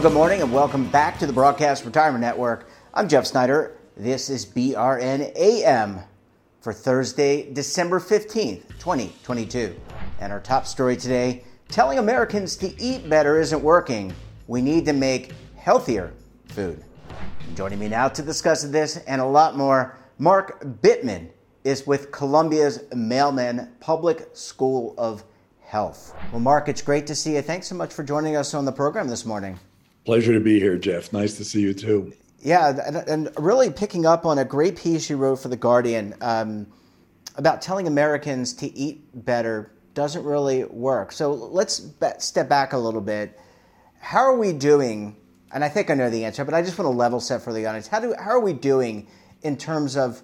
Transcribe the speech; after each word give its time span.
Well, 0.00 0.08
good 0.08 0.16
morning 0.16 0.40
and 0.40 0.50
welcome 0.50 0.88
back 0.88 1.18
to 1.18 1.26
the 1.26 1.32
Broadcast 1.34 1.84
Retirement 1.84 2.22
Network. 2.22 2.70
I'm 2.94 3.06
Jeff 3.06 3.26
Snyder. 3.26 3.76
This 3.98 4.30
is 4.30 4.46
BRN 4.46 5.36
AM 5.36 6.00
for 6.62 6.72
Thursday, 6.72 7.52
December 7.52 8.00
15th, 8.00 8.66
2022. 8.78 9.78
And 10.18 10.32
our 10.32 10.40
top 10.40 10.66
story 10.66 10.96
today 10.96 11.44
telling 11.68 11.98
Americans 11.98 12.56
to 12.56 12.82
eat 12.82 13.10
better 13.10 13.38
isn't 13.38 13.62
working. 13.62 14.14
We 14.46 14.62
need 14.62 14.86
to 14.86 14.94
make 14.94 15.34
healthier 15.56 16.14
food. 16.46 16.82
Joining 17.54 17.78
me 17.78 17.88
now 17.88 18.08
to 18.08 18.22
discuss 18.22 18.62
this 18.62 18.96
and 19.06 19.20
a 19.20 19.26
lot 19.26 19.54
more, 19.54 19.98
Mark 20.16 20.64
Bittman 20.80 21.28
is 21.62 21.86
with 21.86 22.10
Columbia's 22.10 22.84
Mailman 22.94 23.70
Public 23.80 24.30
School 24.32 24.94
of 24.96 25.24
Health. 25.60 26.16
Well, 26.32 26.40
Mark, 26.40 26.70
it's 26.70 26.80
great 26.80 27.06
to 27.08 27.14
see 27.14 27.34
you. 27.34 27.42
Thanks 27.42 27.66
so 27.66 27.74
much 27.74 27.92
for 27.92 28.02
joining 28.02 28.36
us 28.36 28.54
on 28.54 28.64
the 28.64 28.72
program 28.72 29.06
this 29.06 29.26
morning. 29.26 29.58
Pleasure 30.04 30.32
to 30.32 30.40
be 30.40 30.58
here, 30.58 30.78
Jeff. 30.78 31.12
Nice 31.12 31.36
to 31.36 31.44
see 31.44 31.60
you 31.60 31.74
too. 31.74 32.12
Yeah, 32.42 33.02
and, 33.06 33.30
really 33.38 33.70
picking 33.70 34.06
up 34.06 34.24
on 34.24 34.38
a 34.38 34.44
great 34.44 34.76
piece 34.76 35.10
you 35.10 35.18
wrote 35.18 35.36
for 35.36 35.48
The 35.48 35.56
Guardian 35.56 36.14
um, 36.22 36.66
about 37.36 37.60
telling 37.60 37.86
Americans 37.86 38.54
to 38.54 38.74
eat 38.74 39.02
better 39.26 39.72
doesn't 39.92 40.24
really 40.24 40.64
work. 40.64 41.12
So 41.12 41.32
let's 41.32 41.86
step 42.18 42.48
back 42.48 42.72
a 42.72 42.78
little 42.78 43.02
bit. 43.02 43.38
How 43.98 44.20
are 44.20 44.36
we 44.36 44.54
doing? 44.54 45.16
And 45.52 45.62
I 45.62 45.68
think 45.68 45.90
I 45.90 45.94
know 45.94 46.08
the 46.08 46.24
answer, 46.24 46.44
but 46.44 46.54
I 46.54 46.62
just 46.62 46.78
want 46.78 46.86
to 46.86 46.96
level 46.96 47.20
set 47.20 47.42
for 47.42 47.52
the 47.52 47.66
audience. 47.66 47.86
How, 47.86 48.00
do, 48.00 48.14
how 48.18 48.30
are 48.30 48.40
we 48.40 48.54
doing 48.54 49.06
in 49.42 49.56
terms 49.56 49.96
of 49.96 50.22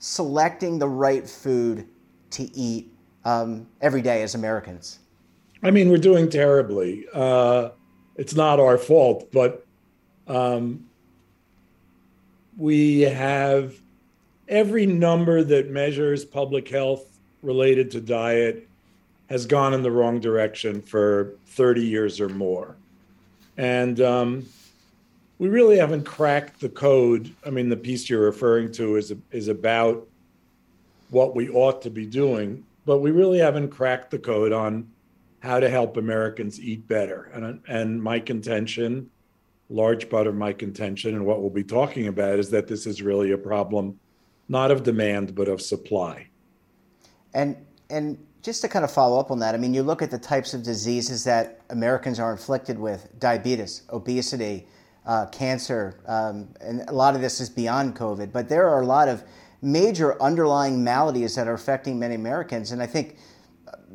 selecting 0.00 0.78
the 0.78 0.88
right 0.88 1.26
food 1.26 1.88
to 2.30 2.42
eat 2.54 2.92
um, 3.24 3.68
every 3.80 4.02
day 4.02 4.22
as 4.22 4.34
Americans? 4.34 4.98
I 5.62 5.70
mean, 5.70 5.88
we're 5.88 5.96
doing 5.96 6.28
terribly. 6.28 7.06
Uh, 7.14 7.70
it's 8.16 8.34
not 8.34 8.60
our 8.60 8.78
fault, 8.78 9.30
but 9.32 9.66
um, 10.26 10.86
we 12.56 13.00
have 13.00 13.74
every 14.48 14.86
number 14.86 15.42
that 15.42 15.70
measures 15.70 16.24
public 16.24 16.68
health 16.68 17.18
related 17.42 17.90
to 17.90 18.00
diet 18.00 18.68
has 19.28 19.46
gone 19.46 19.74
in 19.74 19.82
the 19.82 19.90
wrong 19.90 20.20
direction 20.20 20.80
for 20.82 21.34
30 21.46 21.84
years 21.84 22.20
or 22.20 22.28
more. 22.28 22.76
And 23.56 24.00
um, 24.00 24.46
we 25.38 25.48
really 25.48 25.78
haven't 25.78 26.04
cracked 26.04 26.60
the 26.60 26.68
code. 26.68 27.34
I 27.46 27.50
mean, 27.50 27.68
the 27.68 27.76
piece 27.76 28.08
you're 28.08 28.24
referring 28.24 28.72
to 28.72 28.96
is, 28.96 29.12
is 29.30 29.48
about 29.48 30.06
what 31.10 31.34
we 31.34 31.48
ought 31.48 31.82
to 31.82 31.90
be 31.90 32.06
doing, 32.06 32.64
but 32.86 32.98
we 32.98 33.10
really 33.10 33.38
haven't 33.38 33.70
cracked 33.70 34.10
the 34.10 34.18
code 34.18 34.52
on 34.52 34.90
how 35.44 35.60
to 35.60 35.68
help 35.68 35.98
Americans 35.98 36.58
eat 36.58 36.88
better. 36.88 37.30
And, 37.34 37.60
and 37.68 38.02
my 38.02 38.18
contention, 38.18 39.10
large 39.68 40.08
part 40.08 40.26
of 40.26 40.34
my 40.34 40.54
contention, 40.54 41.14
and 41.14 41.26
what 41.26 41.42
we'll 41.42 41.50
be 41.50 41.62
talking 41.62 42.08
about 42.08 42.38
is 42.38 42.48
that 42.50 42.66
this 42.66 42.86
is 42.86 43.02
really 43.02 43.32
a 43.32 43.38
problem 43.38 43.98
not 44.48 44.70
of 44.70 44.82
demand, 44.82 45.34
but 45.34 45.48
of 45.48 45.60
supply. 45.60 46.26
And, 47.34 47.56
and 47.90 48.18
just 48.42 48.62
to 48.62 48.68
kind 48.68 48.84
of 48.84 48.90
follow 48.90 49.20
up 49.20 49.30
on 49.30 49.38
that, 49.40 49.54
I 49.54 49.58
mean, 49.58 49.74
you 49.74 49.82
look 49.82 50.00
at 50.00 50.10
the 50.10 50.18
types 50.18 50.54
of 50.54 50.62
diseases 50.62 51.24
that 51.24 51.60
Americans 51.70 52.18
are 52.18 52.32
inflicted 52.32 52.78
with 52.78 53.08
diabetes, 53.18 53.82
obesity, 53.90 54.66
uh, 55.06 55.26
cancer, 55.26 56.00
um, 56.06 56.48
and 56.62 56.88
a 56.88 56.92
lot 56.92 57.14
of 57.14 57.20
this 57.20 57.38
is 57.40 57.50
beyond 57.50 57.94
COVID, 57.96 58.32
but 58.32 58.48
there 58.48 58.68
are 58.68 58.80
a 58.80 58.86
lot 58.86 59.08
of 59.08 59.24
major 59.60 60.20
underlying 60.22 60.82
maladies 60.82 61.34
that 61.34 61.48
are 61.48 61.54
affecting 61.54 61.98
many 61.98 62.14
Americans. 62.14 62.72
And 62.72 62.82
I 62.82 62.86
think 62.86 63.16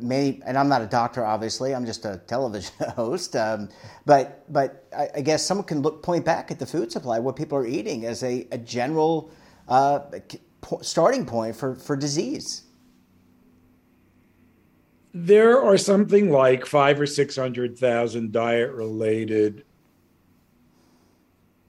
and 0.01 0.57
I'm 0.57 0.69
not 0.69 0.81
a 0.81 0.87
doctor, 0.87 1.25
obviously. 1.25 1.73
I'm 1.73 1.85
just 1.85 2.05
a 2.05 2.21
television 2.27 2.73
host. 2.95 3.35
Um, 3.35 3.69
but 4.05 4.51
but 4.51 4.87
I, 4.95 5.09
I, 5.15 5.21
guess 5.21 5.45
someone 5.45 5.65
can 5.67 5.81
look 5.81 6.03
point 6.03 6.25
back 6.25 6.51
at 6.51 6.59
the 6.59 6.65
food 6.65 6.91
supply, 6.91 7.19
what 7.19 7.35
people 7.35 7.57
are 7.57 7.65
eating, 7.65 8.05
as 8.05 8.23
a, 8.23 8.47
a 8.51 8.57
general 8.57 9.31
uh, 9.67 9.99
starting 10.81 11.25
point 11.25 11.55
for, 11.55 11.75
for 11.75 11.95
disease. 11.95 12.63
There 15.13 15.61
are 15.61 15.77
something 15.77 16.31
like 16.31 16.66
five 16.66 16.99
or 16.99 17.07
six 17.07 17.35
hundred 17.35 17.77
thousand 17.77 18.31
diet-related, 18.31 19.66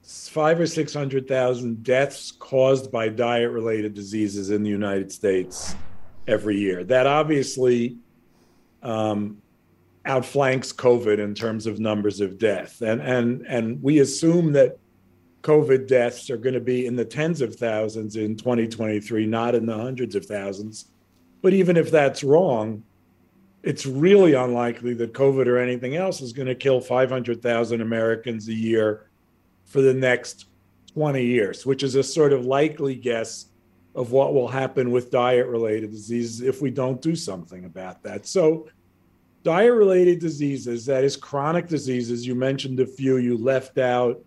five 0.03 0.59
or 0.59 0.67
six 0.67 0.93
hundred 0.93 1.27
thousand 1.27 1.83
deaths 1.83 2.31
caused 2.31 2.91
by 2.91 3.09
diet-related 3.09 3.93
diseases 3.93 4.51
in 4.51 4.61
the 4.63 4.69
United 4.69 5.11
States 5.11 5.75
every 6.27 6.57
year. 6.59 6.83
That 6.83 7.07
obviously 7.07 7.97
um, 8.83 9.41
outflanks 10.05 10.73
COVID 10.73 11.19
in 11.19 11.33
terms 11.35 11.67
of 11.67 11.79
numbers 11.79 12.21
of 12.21 12.37
death, 12.37 12.81
and 12.81 13.01
and 13.01 13.45
and 13.47 13.81
we 13.81 13.99
assume 13.99 14.53
that 14.53 14.77
COVID 15.41 15.87
deaths 15.87 16.29
are 16.29 16.37
going 16.37 16.53
to 16.53 16.59
be 16.59 16.85
in 16.85 16.95
the 16.95 17.05
tens 17.05 17.41
of 17.41 17.55
thousands 17.55 18.15
in 18.15 18.35
2023, 18.35 19.25
not 19.25 19.55
in 19.55 19.65
the 19.65 19.75
hundreds 19.75 20.15
of 20.15 20.25
thousands. 20.25 20.85
But 21.41 21.53
even 21.53 21.77
if 21.77 21.89
that's 21.89 22.23
wrong, 22.23 22.83
it's 23.63 23.85
really 23.85 24.33
unlikely 24.33 24.93
that 24.95 25.13
COVID 25.13 25.47
or 25.47 25.57
anything 25.57 25.95
else 25.95 26.21
is 26.21 26.33
going 26.33 26.47
to 26.47 26.55
kill 26.55 26.79
500,000 26.79 27.81
Americans 27.81 28.47
a 28.47 28.53
year 28.53 29.09
for 29.65 29.81
the 29.81 29.93
next 29.93 30.45
20 30.93 31.23
years, 31.23 31.65
which 31.65 31.83
is 31.83 31.95
a 31.95 32.03
sort 32.03 32.33
of 32.33 32.45
likely 32.45 32.95
guess 32.95 33.47
of 33.95 34.11
what 34.11 34.33
will 34.33 34.47
happen 34.47 34.91
with 34.91 35.11
diet 35.11 35.47
related 35.47 35.91
diseases 35.91 36.41
if 36.41 36.61
we 36.61 36.71
don't 36.71 37.01
do 37.01 37.15
something 37.15 37.65
about 37.65 38.01
that. 38.03 38.25
So, 38.25 38.69
diet 39.43 39.73
related 39.73 40.19
diseases, 40.19 40.85
that 40.85 41.03
is 41.03 41.17
chronic 41.17 41.67
diseases, 41.67 42.25
you 42.25 42.35
mentioned 42.35 42.79
a 42.79 42.85
few, 42.85 43.17
you 43.17 43.37
left 43.37 43.77
out, 43.77 44.23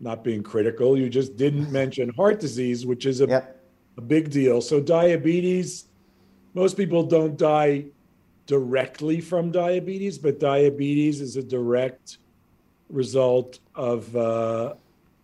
not 0.00 0.24
being 0.24 0.42
critical, 0.42 0.98
you 0.98 1.08
just 1.08 1.36
didn't 1.36 1.70
mention 1.80 2.10
heart 2.10 2.40
disease, 2.40 2.84
which 2.84 3.06
is 3.06 3.20
a, 3.20 3.26
yep. 3.26 3.64
a 3.96 4.00
big 4.00 4.30
deal. 4.30 4.60
So, 4.60 4.80
diabetes, 4.80 5.88
most 6.54 6.76
people 6.76 7.02
don't 7.02 7.38
die 7.38 7.86
directly 8.46 9.20
from 9.20 9.50
diabetes, 9.50 10.18
but 10.18 10.38
diabetes 10.38 11.20
is 11.20 11.36
a 11.36 11.42
direct 11.42 12.18
result 12.90 13.60
of 13.74 14.14
uh, 14.14 14.74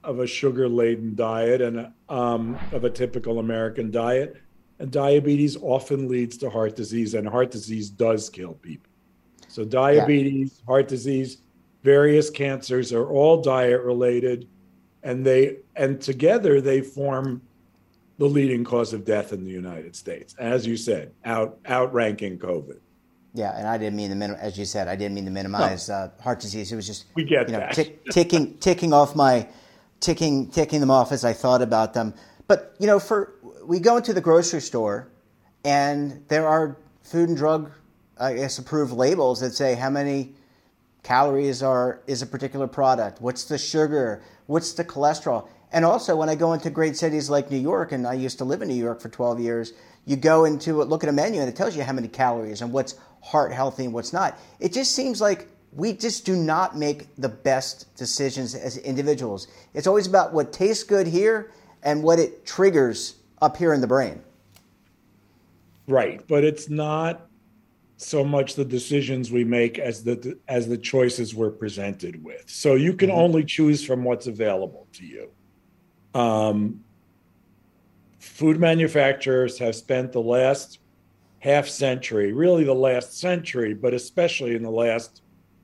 of 0.04 0.20
a 0.20 0.26
sugar 0.26 0.69
laden 0.69 1.14
diet 1.14 1.60
and 1.60 1.92
um, 2.09 2.59
of 2.72 2.84
a 2.84 2.91
typical 2.91 3.38
American 3.38 3.91
diet. 3.91 4.36
And 4.78 4.91
diabetes 4.91 5.56
often 5.56 6.09
leads 6.09 6.36
to 6.38 6.50
heart 6.50 6.76
disease, 6.76 7.14
and 7.14 7.28
heart 7.28 7.50
disease 7.50 7.91
does 7.91 8.31
kill 8.31 8.54
people. 8.54 8.88
So, 9.48 9.64
diabetes, 9.64 10.60
yeah. 10.60 10.66
heart 10.66 10.87
disease, 10.87 11.38
various 11.82 12.31
cancers 12.31 12.92
are 12.92 13.08
all 13.08 13.42
diet 13.42 13.81
related, 13.82 14.47
and 15.03 15.26
they 15.26 15.56
and 15.75 16.00
together 16.00 16.60
they 16.60 16.81
form 16.81 17.42
the 18.19 18.26
leading 18.26 18.64
cause 18.64 18.92
of 18.92 19.04
death 19.04 19.32
in 19.32 19.44
the 19.44 19.50
United 19.50 19.97
States, 19.97 20.34
as 20.38 20.66
you 20.66 20.76
said, 20.76 21.12
out 21.25 21.58
outranking 21.69 22.38
COVID. 22.38 22.78
Yeah, 23.34 23.56
and 23.56 23.69
I 23.69 23.78
didn't 23.78 23.97
mean 23.97 24.10
to 24.10 24.16
minim- 24.16 24.38
as 24.41 24.58
you 24.58 24.64
said, 24.64 24.88
I 24.88 24.97
didn't 24.97 25.14
mean 25.14 25.25
to 25.26 25.31
minimize 25.31 25.88
no. 25.88 25.94
uh, 25.94 26.10
heart 26.20 26.41
disease. 26.41 26.72
It 26.72 26.76
was 26.76 26.87
just 26.87 27.06
we 27.14 27.25
get 27.25 27.48
you 27.48 27.56
know. 27.56 27.69
Tick, 27.72 28.04
ticking 28.10 28.58
ticking 28.58 28.92
off 28.92 29.14
my 29.14 29.48
ticking 30.00 30.50
ticking 30.50 30.81
them 30.81 30.91
off 30.91 31.12
as 31.12 31.25
I 31.25 31.32
thought 31.32 31.62
about 31.62 31.94
them. 31.94 32.14
But 32.47 32.75
you 32.78 32.86
know, 32.86 32.98
for 32.98 33.34
we 33.64 33.81
go 33.81 33.97
into 33.97 34.12
the 34.12 34.20
grocery 34.20 34.60
store, 34.60 35.09
and 35.64 36.25
there 36.28 36.47
are 36.47 36.76
food 37.03 37.28
and 37.28 37.36
drug, 37.36 37.70
I 38.19 38.34
guess, 38.34 38.58
approved 38.58 38.93
labels 38.93 39.40
that 39.40 39.55
say 39.55 39.75
how 39.75 39.90
many 39.90 40.34
calories 41.02 41.62
are 41.62 42.00
is 42.06 42.23
a 42.23 42.26
particular 42.26 42.67
product, 42.67 43.20
what's 43.20 43.44
the 43.44 43.58
sugar, 43.58 44.23
what's 44.46 44.73
the 44.73 44.84
cholesterol, 44.84 45.49
and 45.73 45.84
also 45.84 46.17
when 46.17 46.28
I 46.28 46.34
go 46.34 46.52
into 46.52 46.70
great 46.70 46.96
cities 46.96 47.28
like 47.28 47.50
New 47.50 47.58
York, 47.58 47.93
and 47.93 48.06
I 48.06 48.14
used 48.14 48.38
to 48.38 48.44
live 48.44 48.62
in 48.62 48.69
New 48.69 48.75
York 48.75 49.00
for 49.00 49.08
12 49.08 49.40
years, 49.40 49.73
you 50.06 50.17
go 50.17 50.44
into 50.44 50.82
look 50.82 51.02
at 51.02 51.11
a 51.11 51.12
menu 51.12 51.40
and 51.40 51.49
it 51.49 51.56
tells 51.56 51.76
you 51.76 51.82
how 51.82 51.93
many 51.93 52.08
calories 52.08 52.62
and 52.62 52.73
what's 52.73 52.94
heart 53.23 53.52
healthy 53.52 53.84
and 53.84 53.93
what's 53.93 54.12
not. 54.12 54.38
It 54.61 54.73
just 54.73 54.94
seems 54.94 55.20
like 55.20 55.49
we 55.73 55.93
just 55.93 56.25
do 56.25 56.35
not 56.37 56.76
make 56.76 57.15
the 57.17 57.29
best 57.29 57.94
decisions 57.97 58.55
as 58.55 58.79
individuals. 58.79 59.49
It's 59.75 59.87
always 59.87 60.06
about 60.06 60.32
what 60.32 60.53
tastes 60.53 60.85
good 60.85 61.06
here 61.06 61.53
and 61.82 62.03
what 62.03 62.19
it 62.19 62.44
triggers 62.47 63.17
up 63.41 63.56
here 63.56 63.73
in 63.73 63.81
the 63.81 63.87
brain. 63.87 64.23
Right, 65.87 66.26
but 66.26 66.44
it's 66.44 66.69
not 66.69 67.29
so 67.97 68.25
much 68.25 68.55
the 68.55 68.65
decisions 68.65 69.32
we 69.32 69.43
make 69.43 69.79
as 69.79 70.05
the 70.05 70.38
as 70.47 70.69
the 70.69 70.79
choices 70.79 71.35
we're 71.35 71.50
presented 71.50 72.23
with. 72.23 72.44
So 72.47 72.75
you 72.75 72.93
can 72.93 73.11
mm-hmm. 73.11 73.19
only 73.19 73.44
choose 73.44 73.85
from 73.85 74.05
what's 74.05 74.26
available 74.26 74.87
to 74.94 75.06
you. 75.06 75.31
Um, 76.14 76.85
food 78.19 78.61
manufacturers 78.61 79.59
have 79.59 79.75
spent 79.75 80.12
the 80.12 80.23
last 80.23 80.79
half 81.41 81.69
century, 81.69 82.32
really 82.32 82.64
the 82.64 82.75
last 82.75 83.19
century, 83.19 83.75
but 83.75 83.94
especially 83.94 84.55
in 84.55 84.62
the 84.62 84.71
last 84.71 85.23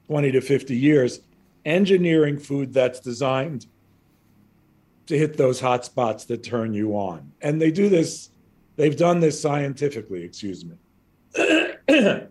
20 0.09 0.33
to 0.33 0.41
50 0.41 0.77
years, 0.77 1.21
engineering 1.65 2.39
food 2.39 2.73
that's 2.73 3.01
designed 3.01 3.67
to 5.07 5.19
hit 5.19 5.37
those 5.37 5.61
hot 5.61 5.85
spots 5.85 6.25
that 6.25 6.43
turn 6.43 6.73
you 6.73 6.93
on. 6.93 7.33
And 7.43 7.61
they 7.61 7.71
do 7.71 7.89
this, 7.89 8.31
they've 8.77 8.97
done 8.97 9.21
this 9.21 9.41
scientifically, 9.41 10.23
excuse 10.23 10.65
me. 10.65 10.77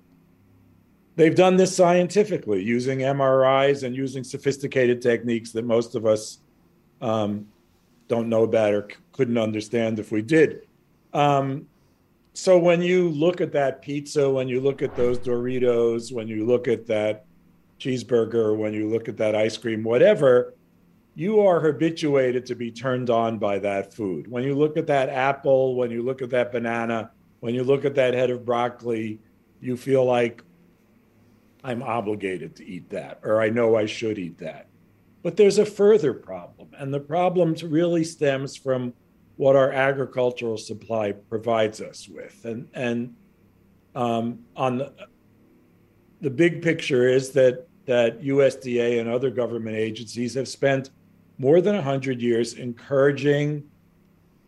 they've 1.15 1.35
done 1.35 1.57
this 1.57 1.75
scientifically 1.75 2.63
using 2.63 2.99
MRIs 2.99 3.83
and 3.83 3.95
using 3.95 4.23
sophisticated 4.23 5.01
techniques 5.01 5.51
that 5.51 5.65
most 5.65 5.95
of 5.95 6.05
us 6.05 6.39
um, 7.01 7.47
don't 8.07 8.29
know 8.29 8.43
about 8.43 8.73
or 8.73 8.87
c- 8.89 8.97
couldn't 9.11 9.37
understand 9.37 9.99
if 9.99 10.11
we 10.11 10.21
did. 10.21 10.67
Um, 11.13 11.67
so 12.33 12.57
when 12.57 12.81
you 12.81 13.09
look 13.09 13.41
at 13.41 13.51
that 13.51 13.81
pizza, 13.81 14.27
when 14.27 14.47
you 14.47 14.59
look 14.59 14.81
at 14.81 14.95
those 14.95 15.19
Doritos, 15.19 16.11
when 16.11 16.27
you 16.27 16.45
look 16.45 16.67
at 16.67 16.87
that 16.87 17.25
cheeseburger, 17.79 18.57
when 18.57 18.73
you 18.73 18.89
look 18.89 19.07
at 19.07 19.17
that 19.17 19.35
ice 19.35 19.57
cream, 19.57 19.83
whatever, 19.83 20.53
you 21.15 21.41
are 21.41 21.59
habituated 21.59 22.45
to 22.47 22.55
be 22.55 22.71
turned 22.71 23.09
on 23.09 23.37
by 23.37 23.59
that 23.59 23.93
food. 23.93 24.27
When 24.27 24.43
you 24.43 24.55
look 24.55 24.77
at 24.77 24.87
that 24.87 25.09
apple, 25.09 25.75
when 25.75 25.91
you 25.91 26.01
look 26.01 26.21
at 26.21 26.29
that 26.31 26.51
banana, 26.51 27.11
when 27.39 27.53
you 27.53 27.63
look 27.63 27.85
at 27.85 27.95
that 27.95 28.13
head 28.13 28.29
of 28.29 28.45
broccoli, 28.45 29.19
you 29.59 29.77
feel 29.77 30.05
like 30.05 30.43
I'm 31.63 31.83
obligated 31.83 32.55
to 32.57 32.65
eat 32.65 32.89
that, 32.89 33.19
or 33.23 33.41
I 33.41 33.49
know 33.49 33.75
I 33.75 33.85
should 33.85 34.17
eat 34.17 34.37
that. 34.39 34.67
But 35.21 35.37
there's 35.37 35.57
a 35.57 35.65
further 35.65 36.13
problem, 36.13 36.69
and 36.77 36.93
the 36.93 36.99
problem 36.99 37.55
really 37.63 38.03
stems 38.03 38.57
from 38.57 38.93
what 39.37 39.55
our 39.55 39.71
agricultural 39.71 40.57
supply 40.57 41.11
provides 41.11 41.79
us 41.79 42.09
with. 42.09 42.43
And, 42.43 42.67
and 42.73 43.15
um, 43.95 44.39
on 44.55 44.79
the, 44.79 44.93
the 46.23 46.29
big 46.29 46.61
picture 46.61 47.07
is 47.07 47.31
that, 47.31 47.67
that 47.85 48.21
USDA 48.21 49.01
and 49.01 49.09
other 49.09 49.29
government 49.29 49.75
agencies 49.75 50.33
have 50.35 50.47
spent 50.47 50.89
more 51.37 51.59
than 51.59 51.75
100 51.75 52.21
years 52.21 52.53
encouraging 52.53 53.63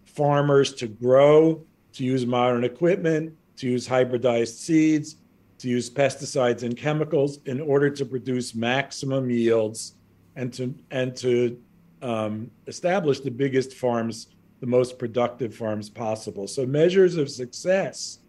farmers 0.06 0.74
to 0.76 0.88
grow, 0.88 1.62
to 1.92 2.06
use 2.06 2.26
modern 2.26 2.64
equipment, 2.64 3.34
to 3.58 3.68
use 3.68 3.86
hybridized 3.86 4.58
seeds, 4.58 5.18
to 5.58 5.68
use 5.68 5.90
pesticides 5.90 6.64
and 6.64 6.78
chemicals 6.78 7.40
in 7.46 7.60
order 7.60 7.90
to 7.90 8.06
produce 8.06 8.56
maximum 8.56 9.30
yields 9.30 9.96
and 10.38 10.54
to, 10.54 10.74
and 10.92 11.14
to 11.18 11.60
um, 12.02 12.50
establish 12.68 13.20
the 13.20 13.32
biggest 13.32 13.74
farms 13.74 14.28
the 14.62 14.68
most 14.68 14.98
productive 14.98 15.54
farms 15.54 15.90
possible. 15.90 16.48
So 16.48 16.66
measures 16.66 17.18
of 17.18 17.30
success. 17.30 18.20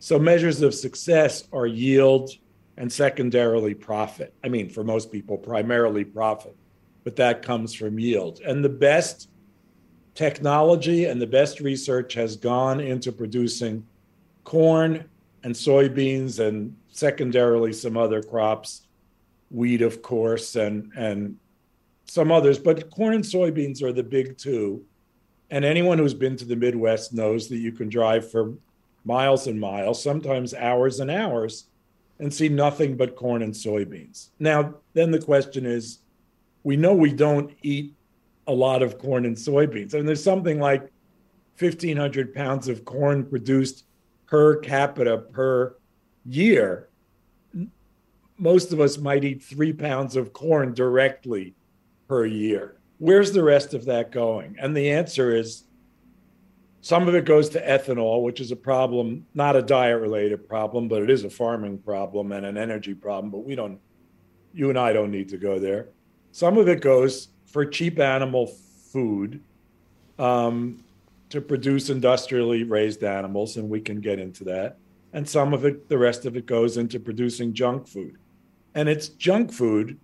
So 0.00 0.18
measures 0.18 0.60
of 0.62 0.74
success 0.74 1.44
are 1.52 1.68
yield 1.68 2.32
and 2.76 2.92
secondarily 2.92 3.74
profit. 3.74 4.34
I 4.42 4.48
mean, 4.48 4.68
for 4.68 4.84
most 4.84 5.12
people, 5.12 5.38
primarily 5.38 6.04
profit, 6.04 6.56
but 7.04 7.16
that 7.16 7.42
comes 7.42 7.74
from 7.74 7.98
yield. 7.98 8.40
And 8.40 8.64
the 8.64 8.68
best 8.68 9.28
technology 10.14 11.06
and 11.06 11.20
the 11.20 11.26
best 11.26 11.60
research 11.60 12.14
has 12.14 12.36
gone 12.36 12.80
into 12.80 13.12
producing 13.12 13.86
corn 14.44 15.04
and 15.42 15.54
soybeans 15.54 16.38
and 16.38 16.76
secondarily 16.90 17.72
some 17.72 17.96
other 17.96 18.22
crops, 18.22 18.86
wheat, 19.50 19.82
of 19.82 20.02
course, 20.02 20.56
and 20.56 20.92
and 20.96 21.36
some 22.06 22.30
others. 22.30 22.58
But 22.58 22.90
corn 22.90 23.14
and 23.14 23.24
soybeans 23.24 23.82
are 23.82 23.92
the 23.92 24.02
big 24.02 24.36
two 24.36 24.84
and 25.50 25.64
anyone 25.64 25.98
who's 25.98 26.14
been 26.14 26.36
to 26.36 26.44
the 26.44 26.56
Midwest 26.56 27.12
knows 27.12 27.48
that 27.48 27.58
you 27.58 27.72
can 27.72 27.88
drive 27.88 28.30
for 28.30 28.54
miles 29.04 29.46
and 29.46 29.60
miles, 29.60 30.02
sometimes 30.02 30.54
hours 30.54 31.00
and 31.00 31.10
hours, 31.10 31.66
and 32.18 32.32
see 32.32 32.48
nothing 32.48 32.96
but 32.96 33.16
corn 33.16 33.42
and 33.42 33.52
soybeans. 33.52 34.30
Now, 34.38 34.74
then 34.92 35.10
the 35.10 35.20
question 35.20 35.66
is 35.66 35.98
we 36.62 36.76
know 36.76 36.94
we 36.94 37.12
don't 37.12 37.52
eat 37.62 37.94
a 38.46 38.52
lot 38.52 38.82
of 38.82 38.98
corn 38.98 39.26
and 39.26 39.36
soybeans. 39.36 39.94
I 39.94 39.98
and 39.98 40.08
there's 40.08 40.22
something 40.22 40.60
like 40.60 40.92
1,500 41.58 42.34
pounds 42.34 42.68
of 42.68 42.84
corn 42.84 43.24
produced 43.24 43.84
per 44.26 44.56
capita 44.56 45.18
per 45.18 45.76
year. 46.24 46.88
Most 48.36 48.72
of 48.72 48.80
us 48.80 48.98
might 48.98 49.24
eat 49.24 49.42
three 49.42 49.72
pounds 49.72 50.16
of 50.16 50.32
corn 50.32 50.74
directly 50.74 51.54
per 52.08 52.26
year 52.26 52.78
where's 52.98 53.32
the 53.32 53.42
rest 53.42 53.74
of 53.74 53.84
that 53.86 54.10
going? 54.10 54.56
And 54.58 54.76
the 54.76 54.90
answer 54.90 55.34
is 55.34 55.64
some 56.84 57.08
of 57.08 57.14
it 57.14 57.24
goes 57.24 57.48
to 57.48 57.66
ethanol, 57.66 58.22
which 58.22 58.42
is 58.42 58.52
a 58.52 58.56
problem, 58.56 59.24
not 59.32 59.56
a 59.56 59.62
diet 59.62 60.02
related 60.02 60.46
problem, 60.46 60.86
but 60.86 61.00
it 61.00 61.08
is 61.08 61.24
a 61.24 61.30
farming 61.30 61.78
problem 61.78 62.30
and 62.30 62.44
an 62.44 62.58
energy 62.58 62.92
problem. 62.92 63.30
But 63.30 63.38
we 63.38 63.54
don't, 63.54 63.80
you 64.52 64.68
and 64.68 64.78
I 64.78 64.92
don't 64.92 65.10
need 65.10 65.30
to 65.30 65.38
go 65.38 65.58
there. 65.58 65.88
Some 66.32 66.58
of 66.58 66.68
it 66.68 66.82
goes 66.82 67.28
for 67.46 67.64
cheap 67.64 67.98
animal 67.98 68.48
food 68.92 69.40
um, 70.18 70.84
to 71.30 71.40
produce 71.40 71.88
industrially 71.88 72.64
raised 72.64 73.02
animals, 73.02 73.56
and 73.56 73.70
we 73.70 73.80
can 73.80 74.02
get 74.02 74.18
into 74.18 74.44
that. 74.44 74.76
And 75.14 75.26
some 75.26 75.54
of 75.54 75.64
it, 75.64 75.88
the 75.88 75.96
rest 75.96 76.26
of 76.26 76.36
it 76.36 76.44
goes 76.44 76.76
into 76.76 77.00
producing 77.00 77.54
junk 77.54 77.88
food. 77.88 78.18
And 78.74 78.90
it's 78.90 79.08
junk 79.08 79.54
food 79.54 79.98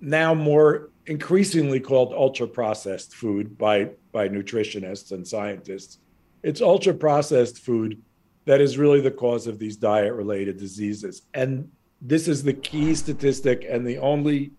now 0.00 0.34
more 0.34 0.90
increasingly 1.08 1.80
called 1.80 2.12
ultra 2.12 2.46
processed 2.46 3.14
food 3.14 3.56
by 3.58 3.90
by 4.12 4.28
nutritionists 4.28 5.12
and 5.12 5.26
scientists. 5.26 5.98
It's 6.42 6.60
ultra 6.60 6.94
processed 6.94 7.58
food 7.58 8.00
that 8.44 8.60
is 8.60 8.78
really 8.78 9.00
the 9.00 9.10
cause 9.10 9.46
of 9.46 9.58
these 9.58 9.76
diet 9.76 10.14
related 10.14 10.58
diseases. 10.58 11.22
And 11.34 11.70
this 12.00 12.28
is 12.28 12.42
the 12.42 12.52
key 12.52 12.94
statistic 12.94 13.66
and 13.68 13.86
the 13.86 13.98
only 13.98 14.52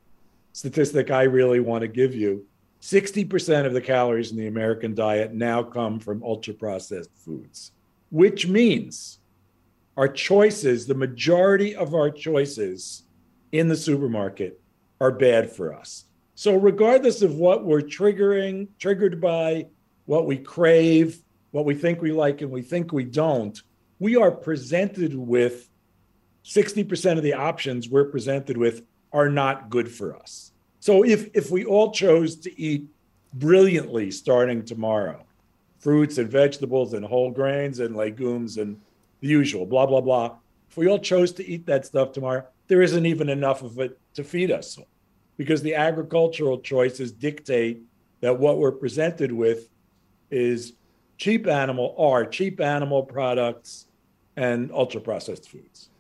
statistic 0.53 1.09
I 1.11 1.23
really 1.23 1.59
want 1.59 1.81
to 1.81 1.87
give 1.87 2.13
you. 2.13 2.45
60% 2.81 3.65
of 3.65 3.73
the 3.73 3.81
calories 3.81 4.31
in 4.31 4.37
the 4.37 4.47
American 4.47 4.93
diet 4.93 5.33
now 5.33 5.63
come 5.63 5.99
from 5.99 6.23
ultra 6.23 6.53
processed 6.53 7.11
foods, 7.15 7.71
which 8.09 8.47
means 8.47 9.19
our 9.97 10.07
choices, 10.07 10.87
the 10.87 10.95
majority 10.95 11.75
of 11.75 11.93
our 11.93 12.09
choices 12.09 13.03
in 13.51 13.67
the 13.67 13.75
supermarket 13.75 14.61
are 15.01 15.11
bad 15.11 15.51
for 15.51 15.73
us. 15.73 16.05
So, 16.39 16.56
regardless 16.56 17.21
of 17.21 17.36
what 17.36 17.65
we're 17.65 17.81
triggering, 17.81 18.69
triggered 18.80 19.19
by, 19.19 19.65
what 20.06 20.25
we 20.25 20.38
crave, 20.38 21.21
what 21.51 21.65
we 21.65 21.75
think 21.75 22.01
we 22.01 22.13
like 22.13 22.39
and 22.39 22.50
we 22.50 22.62
think 22.62 22.94
we 22.94 23.03
don't, 23.03 23.62
we 24.00 24.15
are 24.15 24.31
presented 24.31 25.13
with 25.13 25.68
60% 26.45 27.18
of 27.18 27.23
the 27.23 27.33
options 27.33 27.90
we're 27.90 28.06
presented 28.06 28.56
with 28.56 28.83
are 29.11 29.28
not 29.28 29.69
good 29.69 29.92
for 29.92 30.16
us. 30.16 30.54
So, 30.80 31.04
if, 31.04 31.28
if 31.33 31.52
we 31.52 31.66
all 31.66 31.92
chose 31.92 32.37
to 32.37 32.57
eat 32.57 32.85
brilliantly 33.33 34.09
starting 34.09 34.63
tomorrow, 34.63 35.25
fruits 35.80 36.19
and 36.19 36.31
vegetables 36.31 36.94
and 36.94 37.04
whole 37.04 37.31
grains 37.31 37.81
and 37.81 37.97
legumes 37.97 38.56
and 38.56 38.80
the 39.19 39.28
usual, 39.28 39.66
blah, 39.66 39.87
blah, 39.87 39.99
blah. 39.99 40.37
If 40.69 40.78
we 40.78 40.87
all 40.87 40.99
chose 40.99 41.33
to 41.33 41.45
eat 41.45 41.66
that 41.66 41.85
stuff 41.85 42.13
tomorrow, 42.13 42.45
there 42.69 42.81
isn't 42.81 43.06
even 43.06 43.28
enough 43.28 43.61
of 43.61 43.78
it 43.80 43.99
to 44.13 44.23
feed 44.23 44.52
us 44.52 44.80
because 45.39 45.61
the 45.61 45.73
agricultural 45.73 46.59
choices 46.59 47.13
dictate 47.13 47.81
that 48.19 48.37
what 48.37 48.57
we're 48.57 48.73
presented 48.73 49.31
with 49.31 49.69
is 50.29 50.73
cheap 51.17 51.47
animal 51.47 51.95
are 51.97 52.25
cheap 52.25 52.59
animal 52.59 53.03
products 53.03 53.85
and 54.35 54.69
ultra 54.73 54.99
processed 54.99 55.49
foods. 55.49 55.91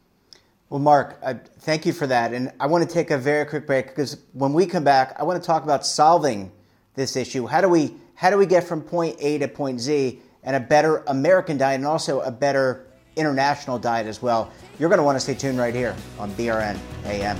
Well, 0.69 0.81
Mark, 0.81 1.17
I, 1.25 1.35
thank 1.35 1.85
you 1.85 1.93
for 1.93 2.05
that. 2.07 2.33
And 2.33 2.51
I 2.59 2.67
want 2.67 2.85
to 2.85 2.93
take 2.93 3.11
a 3.11 3.17
very 3.17 3.45
quick 3.45 3.65
break 3.65 3.87
because 3.87 4.17
when 4.33 4.51
we 4.51 4.65
come 4.65 4.83
back, 4.83 5.15
I 5.17 5.23
want 5.23 5.41
to 5.41 5.47
talk 5.47 5.63
about 5.63 5.85
solving 5.85 6.51
this 6.95 7.15
issue. 7.15 7.47
How 7.47 7.61
do 7.61 7.69
we 7.69 7.95
how 8.15 8.29
do 8.29 8.37
we 8.37 8.45
get 8.45 8.65
from 8.65 8.81
point 8.81 9.15
A 9.21 9.37
to 9.37 9.47
point 9.47 9.79
Z 9.79 10.19
and 10.43 10.53
a 10.53 10.59
better 10.59 10.97
American 11.07 11.57
diet 11.57 11.77
and 11.77 11.87
also 11.87 12.19
a 12.19 12.31
better 12.31 12.87
international 13.15 13.79
diet 13.79 14.05
as 14.05 14.21
well? 14.21 14.51
You're 14.79 14.89
going 14.89 14.99
to 14.99 15.05
want 15.05 15.15
to 15.15 15.21
stay 15.21 15.33
tuned 15.33 15.57
right 15.57 15.73
here 15.73 15.95
on 16.19 16.29
BRN 16.33 16.77
AM. 17.05 17.39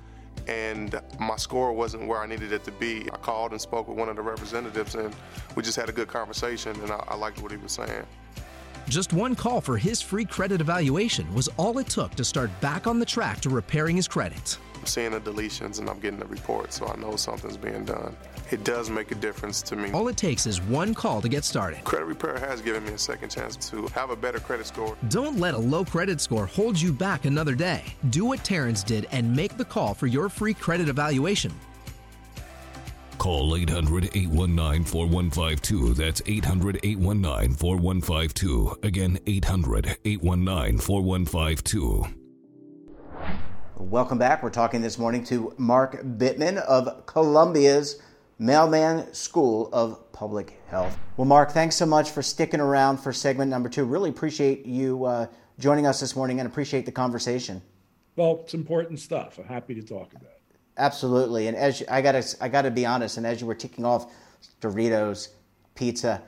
and 0.47 0.99
my 1.19 1.35
score 1.35 1.73
wasn't 1.73 2.07
where 2.07 2.19
I 2.19 2.25
needed 2.25 2.51
it 2.51 2.63
to 2.65 2.71
be. 2.71 3.07
I 3.11 3.17
called 3.17 3.51
and 3.51 3.61
spoke 3.61 3.87
with 3.87 3.97
one 3.97 4.09
of 4.09 4.15
the 4.15 4.21
representatives, 4.21 4.95
and 4.95 5.15
we 5.55 5.63
just 5.63 5.77
had 5.77 5.89
a 5.89 5.91
good 5.91 6.07
conversation, 6.07 6.79
and 6.81 6.91
I, 6.91 7.03
I 7.07 7.15
liked 7.15 7.41
what 7.41 7.51
he 7.51 7.57
was 7.57 7.71
saying. 7.71 8.05
Just 8.89 9.13
one 9.13 9.35
call 9.35 9.61
for 9.61 9.77
his 9.77 10.01
free 10.01 10.25
credit 10.25 10.59
evaluation 10.59 11.31
was 11.33 11.47
all 11.57 11.77
it 11.77 11.87
took 11.87 12.11
to 12.15 12.25
start 12.25 12.49
back 12.61 12.87
on 12.87 12.99
the 12.99 13.05
track 13.05 13.39
to 13.41 13.49
repairing 13.49 13.95
his 13.95 14.07
credit. 14.07 14.57
I'm 14.81 14.87
seeing 14.87 15.11
the 15.11 15.21
deletions 15.21 15.77
and 15.77 15.87
I'm 15.87 15.99
getting 15.99 16.17
the 16.17 16.25
report, 16.25 16.73
so 16.73 16.87
I 16.87 16.95
know 16.99 17.15
something's 17.15 17.55
being 17.55 17.85
done. 17.85 18.17
It 18.49 18.63
does 18.63 18.89
make 18.89 19.11
a 19.11 19.15
difference 19.15 19.61
to 19.61 19.75
me. 19.75 19.91
All 19.91 20.07
it 20.07 20.17
takes 20.17 20.47
is 20.47 20.59
one 20.59 20.95
call 20.95 21.21
to 21.21 21.29
get 21.29 21.43
started. 21.43 21.83
Credit 21.83 22.05
Repair 22.05 22.39
has 22.39 22.61
given 22.61 22.83
me 22.85 22.93
a 22.93 22.97
second 22.97 23.29
chance 23.29 23.55
to 23.69 23.85
have 23.89 24.09
a 24.09 24.15
better 24.15 24.39
credit 24.39 24.65
score. 24.65 24.97
Don't 25.09 25.37
let 25.37 25.53
a 25.53 25.57
low 25.57 25.85
credit 25.85 26.19
score 26.19 26.47
hold 26.47 26.81
you 26.81 26.91
back 26.91 27.25
another 27.25 27.53
day. 27.53 27.83
Do 28.09 28.25
what 28.25 28.43
Terrence 28.43 28.81
did 28.81 29.07
and 29.11 29.35
make 29.35 29.55
the 29.55 29.65
call 29.65 29.93
for 29.93 30.07
your 30.07 30.29
free 30.29 30.55
credit 30.55 30.89
evaluation. 30.89 31.53
Call 33.19 33.55
800 33.55 34.05
819 34.15 34.83
4152. 34.83 35.93
That's 35.93 36.23
800 36.25 36.79
819 36.81 37.53
4152. 37.53 38.79
Again, 38.81 39.19
800 39.27 39.97
819 40.05 40.79
4152. 40.79 42.20
Welcome 43.89 44.19
back. 44.19 44.43
We're 44.43 44.51
talking 44.51 44.81
this 44.81 44.99
morning 44.99 45.23
to 45.25 45.53
Mark 45.57 46.01
Bittman 46.03 46.57
of 46.57 47.05
Columbia's 47.07 47.99
Mailman 48.39 49.11
School 49.11 49.69
of 49.73 50.11
Public 50.13 50.61
Health. 50.67 50.97
Well, 51.17 51.25
Mark, 51.25 51.51
thanks 51.51 51.75
so 51.75 51.87
much 51.87 52.11
for 52.11 52.21
sticking 52.21 52.61
around 52.61 52.97
for 52.97 53.11
segment 53.11 53.49
number 53.49 53.67
two. 53.67 53.83
Really 53.83 54.11
appreciate 54.11 54.67
you 54.67 55.05
uh, 55.05 55.25
joining 55.59 55.87
us 55.87 55.99
this 55.99 56.15
morning 56.15 56.39
and 56.39 56.47
appreciate 56.47 56.85
the 56.85 56.91
conversation. 56.91 57.61
Well, 58.15 58.41
it's 58.43 58.53
important 58.53 58.99
stuff. 58.99 59.39
I'm 59.39 59.45
happy 59.45 59.73
to 59.73 59.81
talk 59.81 60.13
about 60.13 60.25
it. 60.25 60.41
Absolutely. 60.77 61.47
And 61.47 61.57
as 61.57 61.81
you, 61.81 61.87
I 61.89 62.01
got 62.01 62.13
to 62.13 62.37
I 62.39 62.47
got 62.49 62.61
to 62.61 62.71
be 62.71 62.85
honest, 62.85 63.17
and 63.17 63.25
as 63.25 63.41
you 63.41 63.47
were 63.47 63.55
ticking 63.55 63.83
off 63.83 64.13
Doritos, 64.61 65.29
pizza, 65.75 66.21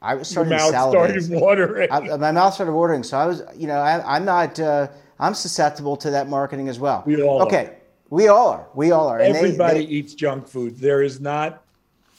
I 0.00 0.14
was 0.14 0.28
starting 0.28 0.52
Your 0.52 0.72
mouth 0.72 0.92
to 0.92 1.20
started 1.20 1.40
watering. 1.40 1.92
I, 1.92 2.16
my 2.16 2.32
mouth 2.32 2.54
started 2.54 2.72
watering. 2.72 3.02
So 3.04 3.18
I 3.18 3.26
was, 3.26 3.42
you 3.54 3.68
know, 3.68 3.78
I, 3.78 4.16
am 4.16 4.24
not. 4.24 4.58
Uh, 4.58 4.88
I'm 5.18 5.34
susceptible 5.34 5.96
to 5.98 6.10
that 6.10 6.28
marketing 6.28 6.68
as 6.68 6.78
well. 6.78 7.02
We 7.06 7.22
all 7.22 7.42
okay. 7.42 7.66
Are. 7.66 7.76
We 8.10 8.28
all 8.28 8.48
are. 8.48 8.68
We 8.74 8.90
all 8.90 9.08
are. 9.08 9.18
Everybody 9.18 9.80
they, 9.80 9.86
they, 9.86 9.92
eats 9.92 10.14
junk 10.14 10.46
food. 10.46 10.78
There 10.78 11.02
is 11.02 11.20
not 11.20 11.64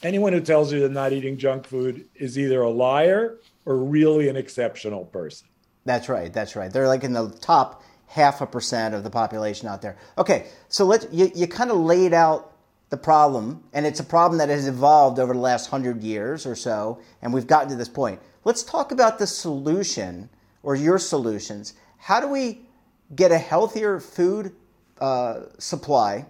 anyone 0.04 0.34
who 0.34 0.42
tells 0.42 0.72
you 0.72 0.80
they're 0.80 0.90
not 0.90 1.14
eating 1.14 1.38
junk 1.38 1.66
food 1.66 2.06
is 2.16 2.38
either 2.38 2.62
a 2.62 2.70
liar 2.70 3.38
or 3.66 3.78
really 3.78 4.30
an 4.30 4.36
exceptional 4.36 5.06
person. 5.06 5.48
That's 5.86 6.10
right. 6.10 6.34
That's 6.34 6.56
right. 6.56 6.72
They're 6.72 6.88
like 6.88 7.04
in 7.04 7.14
the 7.14 7.30
top 7.30 7.84
half 8.08 8.42
a 8.42 8.46
percent 8.46 8.96
of 8.96 9.04
the 9.04 9.10
population 9.10 9.68
out 9.68 9.82
there. 9.82 9.98
Okay, 10.18 10.48
so 10.70 10.86
let 10.86 11.14
you, 11.14 11.32
you 11.36 11.48
kind 11.48 11.72
of 11.72 11.78
laid 11.78 12.14
out 12.14 12.54
the 12.90 12.98
problem, 12.98 13.64
and 13.74 13.86
it's 13.86 14.00
a 14.00 14.04
problem 14.04 14.38
that 14.38 14.50
has 14.50 14.68
evolved 14.68 15.20
over 15.20 15.34
the 15.34 15.40
last 15.40 15.70
hundred 15.70 16.04
years 16.04 16.46
or 16.46 16.56
so, 16.56 17.00
and 17.22 17.34
we've 17.34 17.48
gotten 17.48 17.70
to 17.70 17.76
this 17.76 17.90
point. 17.90 18.20
Let's 18.44 18.64
talk 18.64 18.92
about 18.92 19.18
the 19.18 19.28
solution 19.28 20.30
or 20.64 20.76
your 20.76 21.00
solutions. 21.00 21.74
How 21.98 22.20
do 22.20 22.28
we 22.28 22.65
get 23.14 23.32
a 23.32 23.38
healthier 23.38 24.00
food 24.00 24.56
uh, 25.00 25.42
supply 25.58 26.26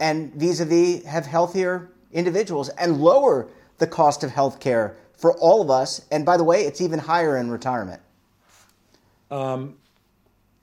and 0.00 0.32
vis-a-vis 0.34 1.04
have 1.04 1.26
healthier 1.26 1.90
individuals 2.12 2.68
and 2.70 3.00
lower 3.00 3.48
the 3.78 3.86
cost 3.86 4.24
of 4.24 4.30
health 4.30 4.60
care 4.60 4.96
for 5.16 5.36
all 5.38 5.60
of 5.60 5.70
us? 5.70 6.06
And 6.10 6.24
by 6.24 6.36
the 6.36 6.44
way, 6.44 6.62
it's 6.62 6.80
even 6.80 6.98
higher 6.98 7.36
in 7.36 7.50
retirement. 7.50 8.00
Um, 9.30 9.76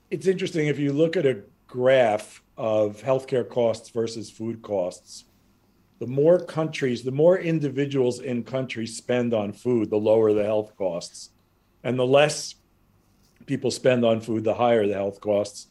it's 0.10 0.28
interesting 0.28 0.68
if 0.68 0.80
you 0.80 0.94
look 0.94 1.16
at 1.16 1.26
a 1.26 1.42
graph 1.68 2.42
of 2.58 3.02
healthcare 3.02 3.48
costs 3.48 3.90
versus 3.90 4.30
food 4.30 4.62
costs. 4.62 5.26
The 6.00 6.08
more 6.08 6.40
countries, 6.40 7.04
the 7.04 7.12
more 7.12 7.38
individuals 7.38 8.20
in 8.20 8.44
countries 8.44 8.98
spend 8.98 9.34
on 9.34 9.54
food, 9.54 9.90
the 9.90 9.98
lower 9.98 10.34
the 10.34 10.44
health 10.44 10.76
costs. 10.78 11.30
And 11.84 11.98
the 11.98 12.06
less 12.06 12.56
people 13.46 13.72
spend 13.72 14.06
on 14.06 14.22
food, 14.22 14.44
the 14.44 14.54
higher 14.54 14.88
the 14.88 14.94
health 14.94 15.22
costs. 15.22 15.68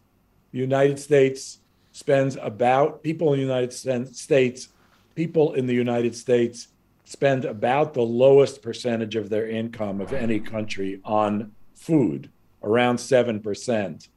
The 0.52 0.59
United 0.59 0.99
States 0.99 1.59
spends 1.93 2.37
about, 2.40 3.02
people 3.02 3.33
in 3.33 3.38
the 3.38 3.45
United 3.45 3.73
States, 3.73 4.69
people 5.14 5.54
in 5.54 5.66
the 5.66 5.75
United 5.75 6.14
States 6.14 6.69
spend 7.04 7.45
about 7.45 7.95
the 7.95 8.02
lowest 8.02 8.62
percentage 8.62 9.16
of 9.16 9.28
their 9.28 9.49
income 9.49 10.00
of 10.00 10.12
any 10.12 10.40
country 10.40 11.00
on 11.04 11.52
food, 11.75 12.31
around 12.62 12.97
7% 12.97 14.09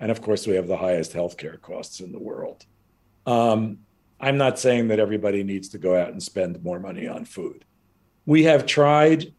and 0.00 0.10
of 0.10 0.22
course 0.22 0.46
we 0.46 0.54
have 0.54 0.66
the 0.66 0.76
highest 0.76 1.12
healthcare 1.12 1.60
costs 1.60 2.00
in 2.00 2.12
the 2.12 2.18
world. 2.18 2.64
Um, 3.26 3.78
I'm 4.20 4.36
not 4.36 4.58
saying 4.58 4.88
that 4.88 4.98
everybody 4.98 5.42
needs 5.44 5.68
to 5.70 5.78
go 5.78 5.96
out 5.96 6.10
and 6.10 6.22
spend 6.22 6.62
more 6.62 6.80
money 6.80 7.06
on 7.06 7.24
food. 7.24 7.64
We 8.26 8.44
have 8.44 8.66
tried. 8.66 9.32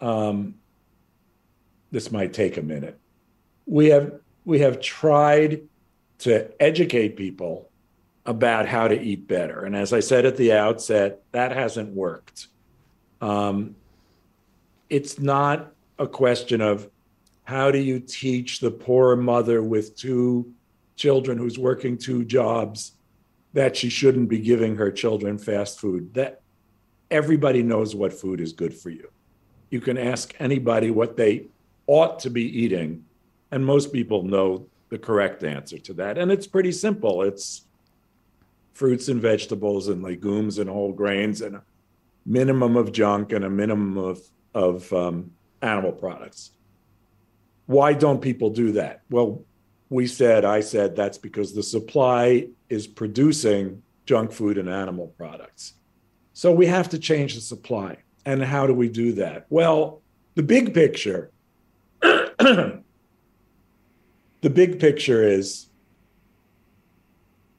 Um, 0.00 0.56
this 1.90 2.10
might 2.10 2.32
take 2.32 2.56
a 2.56 2.62
minute. 2.62 2.98
We 3.66 3.88
have 3.88 4.12
we 4.44 4.60
have 4.60 4.80
tried 4.80 5.62
to 6.18 6.50
educate 6.62 7.16
people 7.16 7.68
about 8.26 8.66
how 8.66 8.88
to 8.88 9.00
eat 9.00 9.26
better, 9.26 9.64
and 9.64 9.74
as 9.76 9.92
I 9.92 10.00
said 10.00 10.26
at 10.26 10.36
the 10.36 10.52
outset, 10.52 11.22
that 11.32 11.52
hasn't 11.52 11.94
worked. 11.94 12.48
Um, 13.20 13.76
it's 14.88 15.18
not 15.18 15.72
a 15.98 16.06
question 16.06 16.60
of 16.60 16.88
how 17.44 17.70
do 17.70 17.78
you 17.78 18.00
teach 18.00 18.60
the 18.60 18.70
poor 18.70 19.16
mother 19.16 19.62
with 19.62 19.96
two 19.96 20.52
children 20.96 21.38
who's 21.38 21.58
working 21.58 21.98
two 21.98 22.24
jobs 22.24 22.92
that 23.52 23.76
she 23.76 23.88
shouldn't 23.88 24.28
be 24.28 24.38
giving 24.38 24.76
her 24.76 24.90
children 24.90 25.38
fast 25.38 25.80
food? 25.80 26.14
That 26.14 26.42
everybody 27.10 27.62
knows 27.62 27.94
what 27.94 28.12
food 28.12 28.40
is 28.40 28.52
good 28.52 28.74
for 28.74 28.90
you. 28.90 29.10
You 29.70 29.80
can 29.80 29.98
ask 29.98 30.34
anybody 30.38 30.90
what 30.90 31.16
they 31.16 31.46
ought 31.90 32.20
to 32.20 32.30
be 32.30 32.44
eating, 32.62 33.04
and 33.50 33.66
most 33.66 33.92
people 33.92 34.22
know 34.22 34.64
the 34.90 34.98
correct 34.98 35.42
answer 35.42 35.76
to 35.76 35.92
that. 35.94 36.18
And 36.18 36.30
it's 36.30 36.46
pretty 36.46 36.70
simple. 36.70 37.22
It's 37.22 37.64
fruits 38.74 39.08
and 39.08 39.20
vegetables 39.20 39.88
and 39.88 40.00
legumes 40.00 40.58
and 40.58 40.70
whole 40.70 40.92
grains 40.92 41.40
and 41.40 41.56
a 41.56 41.62
minimum 42.24 42.76
of 42.76 42.92
junk 42.92 43.32
and 43.32 43.44
a 43.44 43.50
minimum 43.50 43.98
of, 43.98 44.20
of 44.54 44.92
um, 44.92 45.32
animal 45.62 45.90
products. 45.90 46.52
Why 47.66 47.92
don't 47.92 48.20
people 48.20 48.50
do 48.50 48.70
that? 48.72 49.02
Well, 49.10 49.42
we 49.88 50.06
said, 50.06 50.44
I 50.44 50.60
said, 50.60 50.94
that's 50.94 51.18
because 51.18 51.54
the 51.54 51.62
supply 51.64 52.46
is 52.68 52.86
producing 52.86 53.82
junk 54.06 54.30
food 54.30 54.58
and 54.58 54.68
animal 54.68 55.08
products. 55.18 55.74
So 56.34 56.52
we 56.52 56.66
have 56.66 56.88
to 56.90 56.98
change 57.00 57.34
the 57.34 57.40
supply. 57.40 57.96
And 58.24 58.42
how 58.44 58.68
do 58.68 58.74
we 58.74 58.88
do 58.88 59.12
that? 59.14 59.46
Well, 59.50 60.02
the 60.36 60.44
big 60.44 60.72
picture, 60.72 61.32
the 64.40 64.50
big 64.50 64.80
picture 64.80 65.22
is 65.22 65.66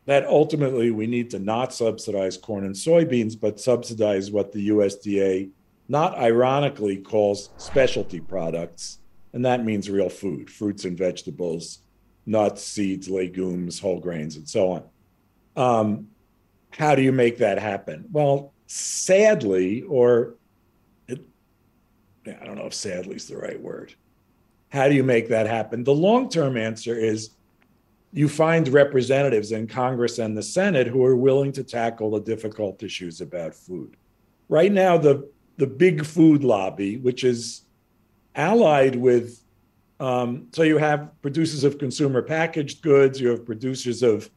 that 0.06 0.26
ultimately 0.26 0.92
we 0.92 1.06
need 1.08 1.30
to 1.30 1.40
not 1.40 1.74
subsidize 1.74 2.36
corn 2.36 2.66
and 2.66 2.74
soybeans, 2.74 3.40
but 3.40 3.60
subsidize 3.60 4.32
what 4.32 4.52
the 4.52 4.70
USDA, 4.70 5.50
not 5.88 6.18
ironically, 6.18 6.98
calls 6.98 7.52
specialty 7.58 8.20
products. 8.20 9.00
And 9.34 9.46
that 9.46 9.64
means 9.64 9.90
real 9.90 10.10
food, 10.10 10.50
fruits 10.50 10.86
and 10.86 10.98
vegetables, 10.98 11.80
nuts, 12.26 12.64
seeds, 12.64 13.08
legumes, 13.08 13.80
whole 13.80 14.00
grains, 14.00 14.36
and 14.36 14.50
so 14.50 14.72
on. 14.72 14.84
Um, 15.56 16.08
how 16.72 16.96
do 16.96 17.02
you 17.02 17.12
make 17.12 17.38
that 17.38 17.60
happen? 17.60 18.06
Well, 18.12 18.54
sadly, 18.68 19.84
or 19.84 20.36
it, 21.08 21.22
I 22.26 22.46
don't 22.46 22.56
know 22.56 22.66
if 22.66 22.74
sadly 22.74 23.16
is 23.16 23.28
the 23.28 23.38
right 23.38 23.62
word. 23.62 23.94
How 24.72 24.88
do 24.88 24.96
you 24.96 25.04
make 25.04 25.28
that 25.30 25.48
happen? 25.48 25.84
The 25.84 25.94
long 25.94 26.30
term 26.30 26.58
answer 26.58 26.96
is 26.96 27.32
you 28.14 28.28
find 28.28 28.68
representatives 28.68 29.52
in 29.52 29.68
Congress 29.68 30.20
and 30.20 30.38
the 30.38 30.44
Senate 30.44 30.88
who 30.88 31.04
are 31.04 31.16
willing 31.16 31.52
to 31.54 31.64
tackle 31.64 32.12
the 32.12 32.20
difficult 32.20 32.84
issues 32.84 33.22
about 33.22 33.54
food. 33.54 33.96
Right 34.50 34.72
now, 34.72 34.98
the, 34.98 35.30
the 35.58 35.68
big 35.68 36.06
food 36.06 36.44
lobby, 36.44 36.98
which 36.98 37.24
is 37.24 37.62
allied 38.36 38.96
with, 38.96 39.42
um, 40.00 40.48
so 40.52 40.64
you 40.64 40.78
have 40.78 41.10
producers 41.22 41.64
of 41.64 41.78
consumer 41.78 42.22
packaged 42.22 42.82
goods, 42.82 43.20
you 43.20 43.30
have 43.30 43.46
producers 43.46 44.04
of 44.04 44.30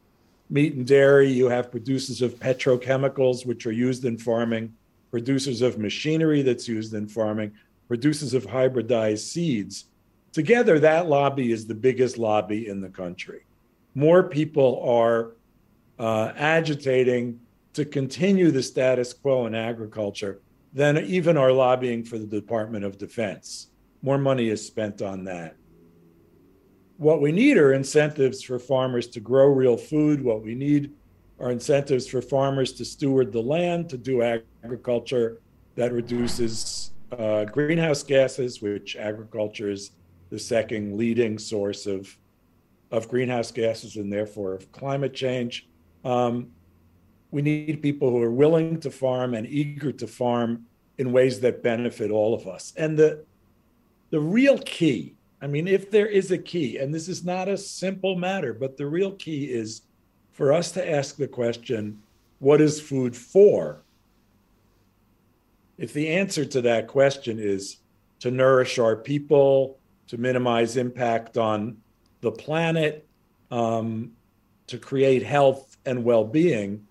meat 0.49 0.75
and 0.75 0.85
dairy, 0.85 1.29
you 1.29 1.49
have 1.49 1.71
producers 1.71 2.21
of 2.21 2.35
petrochemicals, 2.35 3.45
which 3.45 3.65
are 3.65 3.71
used 3.71 4.05
in 4.05 4.17
farming, 4.17 4.73
producers 5.11 5.61
of 5.61 5.77
machinery 5.77 6.41
that's 6.41 6.67
used 6.67 6.93
in 6.93 7.07
farming, 7.07 7.51
producers 7.87 8.33
of 8.33 8.45
hybridized 8.45 9.19
seeds. 9.19 9.85
Together, 10.35 10.79
that 10.79 11.07
lobby 11.07 11.51
is 11.51 11.65
the 11.65 11.73
biggest 11.73 12.17
lobby 12.17 12.67
in 12.67 12.79
the 12.79 12.89
country 12.89 13.45
more 13.95 14.23
people 14.23 14.81
are 14.85 15.35
uh, 15.97 16.33
agitating 16.35 17.39
to 17.73 17.85
continue 17.85 18.51
the 18.51 18.61
status 18.61 19.13
quo 19.13 19.47
in 19.47 19.55
agriculture 19.55 20.41
than 20.73 20.97
even 20.97 21.37
are 21.37 21.51
lobbying 21.51 22.03
for 22.03 22.19
the 22.19 22.25
Department 22.25 22.83
of 22.83 22.97
Defense. 22.97 23.69
More 24.01 24.17
money 24.17 24.49
is 24.49 24.65
spent 24.65 25.01
on 25.01 25.23
that. 25.23 25.55
What 26.97 27.21
we 27.21 27.31
need 27.31 27.57
are 27.57 27.73
incentives 27.73 28.41
for 28.41 28.59
farmers 28.59 29.07
to 29.07 29.19
grow 29.19 29.47
real 29.47 29.77
food. 29.77 30.21
What 30.21 30.43
we 30.43 30.53
need 30.53 30.91
are 31.39 31.51
incentives 31.51 32.07
for 32.07 32.21
farmers 32.21 32.73
to 32.73 32.85
steward 32.85 33.31
the 33.31 33.41
land, 33.41 33.89
to 33.89 33.97
do 33.97 34.21
agriculture 34.21 35.41
that 35.75 35.91
reduces 35.91 36.91
uh, 37.17 37.45
greenhouse 37.45 38.03
gases, 38.03 38.61
which 38.61 38.95
agriculture 38.95 39.69
is 39.69 39.91
the 40.29 40.39
second 40.39 40.97
leading 40.97 41.37
source 41.37 41.85
of 41.85 42.15
of 42.91 43.09
greenhouse 43.09 43.51
gases 43.51 43.95
and 43.95 44.11
therefore 44.11 44.53
of 44.53 44.71
climate 44.71 45.13
change. 45.13 45.67
Um, 46.03 46.47
we 47.31 47.41
need 47.41 47.81
people 47.81 48.09
who 48.09 48.21
are 48.21 48.31
willing 48.31 48.79
to 48.81 48.91
farm 48.91 49.33
and 49.33 49.47
eager 49.47 49.91
to 49.91 50.07
farm 50.07 50.67
in 50.97 51.11
ways 51.11 51.39
that 51.41 51.63
benefit 51.63 52.11
all 52.11 52.33
of 52.33 52.47
us. 52.47 52.73
And 52.77 52.97
the 52.97 53.25
the 54.11 54.19
real 54.19 54.59
key, 54.59 55.15
I 55.41 55.47
mean, 55.47 55.67
if 55.67 55.91
there 55.91 56.05
is 56.07 56.31
a 56.31 56.37
key, 56.37 56.77
and 56.77 56.93
this 56.93 57.09
is 57.09 57.25
not 57.25 57.49
a 57.49 57.57
simple 57.57 58.15
matter, 58.15 58.53
but 58.53 58.77
the 58.77 58.85
real 58.85 59.11
key 59.13 59.45
is 59.45 59.81
for 60.31 60.53
us 60.53 60.71
to 60.73 60.89
ask 60.89 61.17
the 61.17 61.27
question, 61.27 62.01
what 62.39 62.61
is 62.61 62.79
food 62.79 63.15
for? 63.15 63.81
If 65.77 65.91
the 65.91 66.07
answer 66.09 66.45
to 66.45 66.61
that 66.61 66.87
question 66.87 67.39
is 67.39 67.77
to 68.19 68.31
nourish 68.31 68.79
our 68.79 68.95
people, 68.95 69.79
to 70.07 70.17
minimize 70.17 70.77
impact 70.77 71.37
on 71.37 71.77
the 72.21 72.31
planet, 72.31 73.07
um, 73.51 74.11
to 74.67 74.77
create 74.77 75.23
health 75.23 75.77
and 75.85 76.03
well 76.03 76.23
being, 76.23 76.85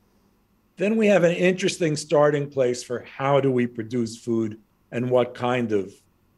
then 0.77 0.97
we 0.97 1.07
have 1.07 1.25
an 1.25 1.35
interesting 1.35 1.97
starting 1.97 2.51
place 2.51 2.83
for 2.83 3.05
how 3.05 3.41
do 3.41 3.51
we 3.51 3.67
produce 3.67 4.17
food 4.17 4.59
and 4.91 5.09
what 5.09 5.35
kind 5.35 5.73
of 5.73 5.93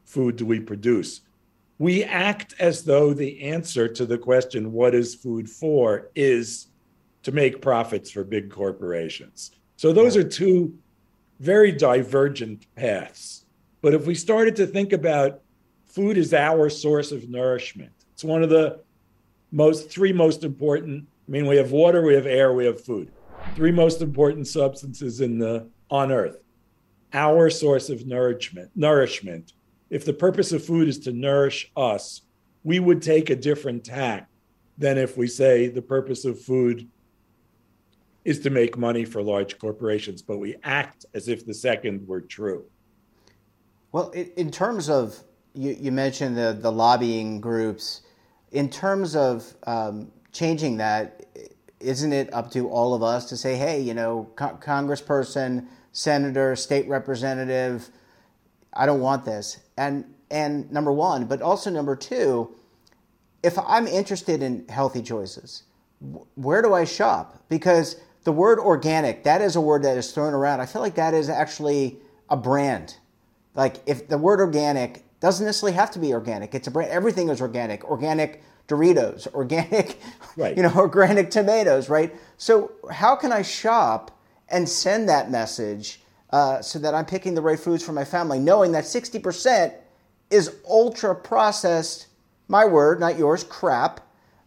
food 0.05 0.37
do 0.37 0.47
we 0.47 0.61
produce. 0.61 1.23
We 1.79 2.05
act 2.05 2.55
as 2.59 2.85
though 2.85 3.13
the 3.13 3.43
answer 3.43 3.89
to 3.89 4.07
the 4.07 4.19
question, 4.19 4.73
what 4.73 4.95
is 4.95 5.15
food 5.15 5.49
for, 5.49 6.11
is 6.15 6.69
to 7.23 7.33
make 7.33 7.61
profits 7.61 8.11
for 8.11 8.25
big 8.25 8.51
corporations. 8.51 9.51
So 9.77 9.93
those 9.93 10.17
are 10.17 10.25
two 10.25 10.79
very 11.41 11.73
divergent 11.73 12.67
paths. 12.77 13.45
But 13.83 13.95
if 13.95 14.07
we 14.07 14.15
started 14.15 14.57
to 14.57 14.67
think 14.67 14.93
about 14.93 15.41
food 15.97 16.19
is 16.19 16.35
our 16.35 16.69
source 16.69 17.11
of 17.11 17.31
nourishment, 17.31 17.91
it's 18.13 18.23
one 18.23 18.43
of 18.43 18.51
the 18.51 18.79
most 19.51 19.91
three 19.91 20.13
most 20.13 20.45
important. 20.45 21.07
I 21.27 21.31
mean, 21.31 21.47
we 21.47 21.57
have 21.57 21.73
water, 21.73 22.03
we 22.03 22.15
have 22.15 22.27
air, 22.27 22.53
we 22.53 22.67
have 22.67 22.85
food. 22.85 23.11
Three 23.55 23.73
most 23.73 24.03
important 24.03 24.47
substances 24.47 25.23
in 25.23 25.39
the 25.39 25.67
on 25.91 26.13
Earth. 26.13 26.37
Our 27.15 27.49
source 27.49 27.89
of 27.89 28.07
nourishment. 28.07 28.71
Nourishment. 28.77 29.55
If 29.89 30.05
the 30.05 30.13
purpose 30.13 30.53
of 30.53 30.63
food 30.63 30.87
is 30.87 30.99
to 31.01 31.13
nourish 31.13 31.73
us, 31.77 32.23
we 32.63 32.79
would 32.79 33.01
take 33.01 33.31
a 33.31 33.37
different 33.37 33.83
tack 33.83 34.29
than 34.77 34.99
if 34.99 35.17
we 35.17 35.27
say 35.27 35.69
the 35.69 35.81
purpose 35.81 36.27
of 36.27 36.39
food 36.39 36.87
is 38.27 38.41
to 38.41 38.51
make 38.51 38.77
money 38.77 39.07
for 39.07 39.23
large 39.23 39.59
corporations, 39.59 40.21
but 40.21 40.39
we 40.39 40.57
act 40.63 41.07
as 41.15 41.29
if 41.29 41.47
the 41.47 41.55
second 41.55 42.07
were 42.07 42.21
true. 42.21 42.67
Well, 43.93 44.11
in 44.11 44.51
terms 44.51 44.91
of 44.91 45.23
you, 45.57 45.77
you 45.81 45.93
mentioned 45.93 46.37
the 46.37 46.57
the 46.59 46.71
lobbying 46.71 47.41
groups 47.41 48.03
in 48.53 48.71
terms 48.71 49.17
of 49.17 49.55
um, 49.67 50.11
changing 50.33 50.77
that, 50.79 51.27
isn't 51.81 52.13
it 52.13 52.33
up 52.33 52.51
to 52.53 52.69
all 52.69 52.95
of 52.95 53.03
us 53.03 53.29
to 53.29 53.37
say, 53.37 53.57
hey, 53.57 53.81
you 53.81 53.95
know, 53.95 54.31
co- 54.37 54.59
congressperson, 54.63 55.67
senator, 55.93 56.57
state 56.57 56.89
representative, 56.89 57.91
I 58.73 58.87
don't 58.87 59.01
want 59.01 59.25
this. 59.25 59.61
And 59.77 60.05
and 60.31 60.71
number 60.73 60.93
one, 60.93 61.27
but 61.27 61.41
also 61.41 61.71
number 61.71 61.95
two, 61.95 62.55
if 63.43 63.59
I'm 63.59 63.87
interested 63.87 64.43
in 64.43 64.67
healthy 64.69 65.03
choices, 65.03 65.63
where 66.35 66.63
do 66.63 66.75
I 66.75 66.85
shop? 66.85 67.43
Because 67.49 67.97
the 68.25 68.33
word 68.33 68.59
organic, 68.59 69.23
that 69.23 69.41
is 69.41 69.55
a 69.55 69.61
word 69.61 69.85
that 69.85 69.97
is 69.97 70.11
thrown 70.13 70.35
around. 70.35 70.61
I 70.61 70.67
feel 70.67 70.83
like 70.83 70.97
that 70.97 71.15
is 71.15 71.29
actually 71.29 71.99
a 72.29 72.37
brand. 72.37 72.97
Like 73.55 73.77
if 73.87 74.09
the 74.09 74.19
word 74.19 74.41
organic 74.41 75.05
doesn't 75.21 75.45
necessarily 75.45 75.77
have 75.77 75.91
to 75.93 75.99
be 75.99 76.13
organic. 76.13 76.55
It's 76.55 76.67
a 76.67 76.71
brand. 76.71 76.91
Everything 76.91 77.29
is 77.29 77.41
organic. 77.41 77.85
Organic 77.85 78.43
Doritos, 78.69 79.27
organic, 79.35 79.99
right. 80.37 80.57
you 80.57 80.63
know, 80.63 80.73
organic 80.77 81.31
tomatoes, 81.31 81.89
right? 81.89 82.15
So 82.37 82.73
how 82.91 83.17
can 83.17 83.33
I 83.33 83.43
shop 83.43 84.19
and 84.49 84.69
send 84.69 85.09
that 85.09 85.31
message 85.31 86.01
uh, 86.31 86.61
so 86.61 86.79
that 86.81 86.95
I'm 86.95 87.07
picking 87.07 87.35
the 87.35 87.43
right 87.43 87.59
foods 87.59 87.85
for 87.85 87.93
my 87.93 88.05
family, 88.05 88.39
knowing 88.39 88.73
that 88.73 88.85
60% 88.85 89.75
is 90.31 90.57
ultra 90.69 91.15
processed, 91.15 92.09
my 92.49 92.65
word, 92.65 93.01
not 93.01 93.19
yours, 93.19 93.45
crap, 93.45 94.01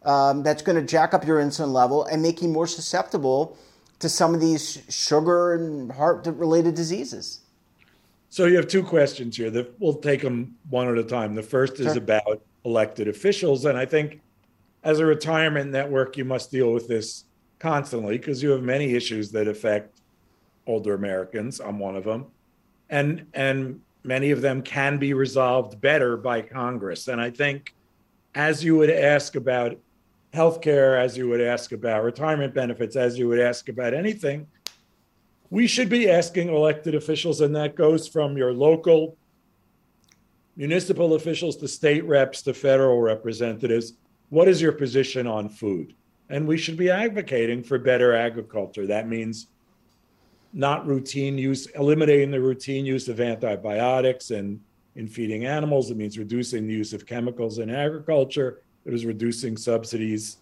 um, 0.03 0.43
that's 0.43 0.62
going 0.62 0.77
to 0.77 0.86
jack 0.86 1.13
up 1.13 1.25
your 1.25 1.39
insulin 1.39 1.71
level 1.71 2.05
and 2.05 2.21
make 2.21 2.41
you 2.41 2.47
more 2.47 2.67
susceptible 2.67 3.58
to 3.99 4.08
some 4.08 4.34
of 4.34 4.39
these 4.39 4.82
sugar 4.89 5.53
and 5.53 5.91
heart 5.91 6.25
related 6.27 6.75
diseases. 6.75 7.41
So 8.29 8.45
you 8.45 8.55
have 8.57 8.67
two 8.67 8.83
questions 8.83 9.35
here. 9.35 9.49
That 9.49 9.79
we'll 9.79 9.95
take 9.95 10.21
them 10.21 10.55
one 10.69 10.87
at 10.87 10.97
a 10.97 11.03
time. 11.03 11.35
The 11.35 11.43
first 11.43 11.79
is 11.79 11.93
sure. 11.93 11.97
about 11.97 12.41
elected 12.63 13.07
officials, 13.07 13.65
and 13.65 13.77
I 13.77 13.85
think 13.85 14.21
as 14.83 14.99
a 14.99 15.05
retirement 15.05 15.71
network, 15.71 16.15
you 16.15 16.25
must 16.25 16.51
deal 16.51 16.71
with 16.71 16.87
this 16.87 17.25
constantly 17.57 18.17
because 18.17 18.41
you 18.41 18.51
have 18.51 18.63
many 18.63 18.93
issues 18.93 19.31
that 19.31 19.47
affect 19.47 20.01
older 20.67 20.93
Americans. 20.93 21.59
I'm 21.59 21.79
one 21.79 21.95
of 21.95 22.03
them, 22.03 22.27
and 22.89 23.25
and 23.33 23.81
many 24.03 24.31
of 24.31 24.41
them 24.41 24.61
can 24.61 24.97
be 24.97 25.13
resolved 25.13 25.81
better 25.81 26.15
by 26.15 26.41
Congress. 26.41 27.07
And 27.07 27.19
I 27.19 27.31
think, 27.31 27.73
as 28.35 28.63
you 28.63 28.77
would 28.77 28.91
ask 28.91 29.35
about 29.35 29.77
healthcare, 30.33 31.01
as 31.01 31.17
you 31.17 31.27
would 31.27 31.41
ask 31.41 31.71
about 31.71 32.03
retirement 32.03 32.53
benefits, 32.53 32.95
as 32.95 33.17
you 33.17 33.27
would 33.27 33.39
ask 33.39 33.67
about 33.69 33.93
anything, 33.93 34.47
we 35.49 35.67
should 35.67 35.89
be 35.89 36.09
asking 36.09 36.49
elected 36.49 36.95
officials, 36.95 37.41
and 37.41 37.55
that 37.55 37.75
goes 37.75 38.07
from 38.07 38.38
your 38.38 38.53
local 38.53 39.17
municipal 40.55 41.13
officials 41.15 41.55
to 41.57 41.67
state 41.67 42.03
reps 42.05 42.41
to 42.43 42.53
federal 42.53 43.01
representatives 43.01 43.93
what 44.29 44.47
is 44.47 44.62
your 44.62 44.71
position 44.71 45.27
on 45.27 45.49
food? 45.49 45.93
And 46.29 46.47
we 46.47 46.57
should 46.57 46.77
be 46.77 46.89
advocating 46.89 47.63
for 47.63 47.77
better 47.79 48.15
agriculture. 48.15 48.85
That 48.85 49.07
means 49.07 49.47
not 50.53 50.85
routine 50.85 51.38
use, 51.38 51.65
eliminating 51.67 52.31
the 52.31 52.39
routine 52.39 52.85
use 52.85 53.07
of 53.07 53.19
antibiotics 53.19 54.31
and 54.31 54.59
in 54.95 55.07
feeding 55.07 55.45
animals. 55.45 55.89
It 55.89 55.97
means 55.97 56.17
reducing 56.17 56.67
the 56.67 56.73
use 56.73 56.93
of 56.93 57.05
chemicals 57.05 57.57
in 57.57 57.69
agriculture. 57.69 58.62
It 58.85 58.93
is 58.93 59.05
reducing 59.05 59.57
subsidies 59.57 60.38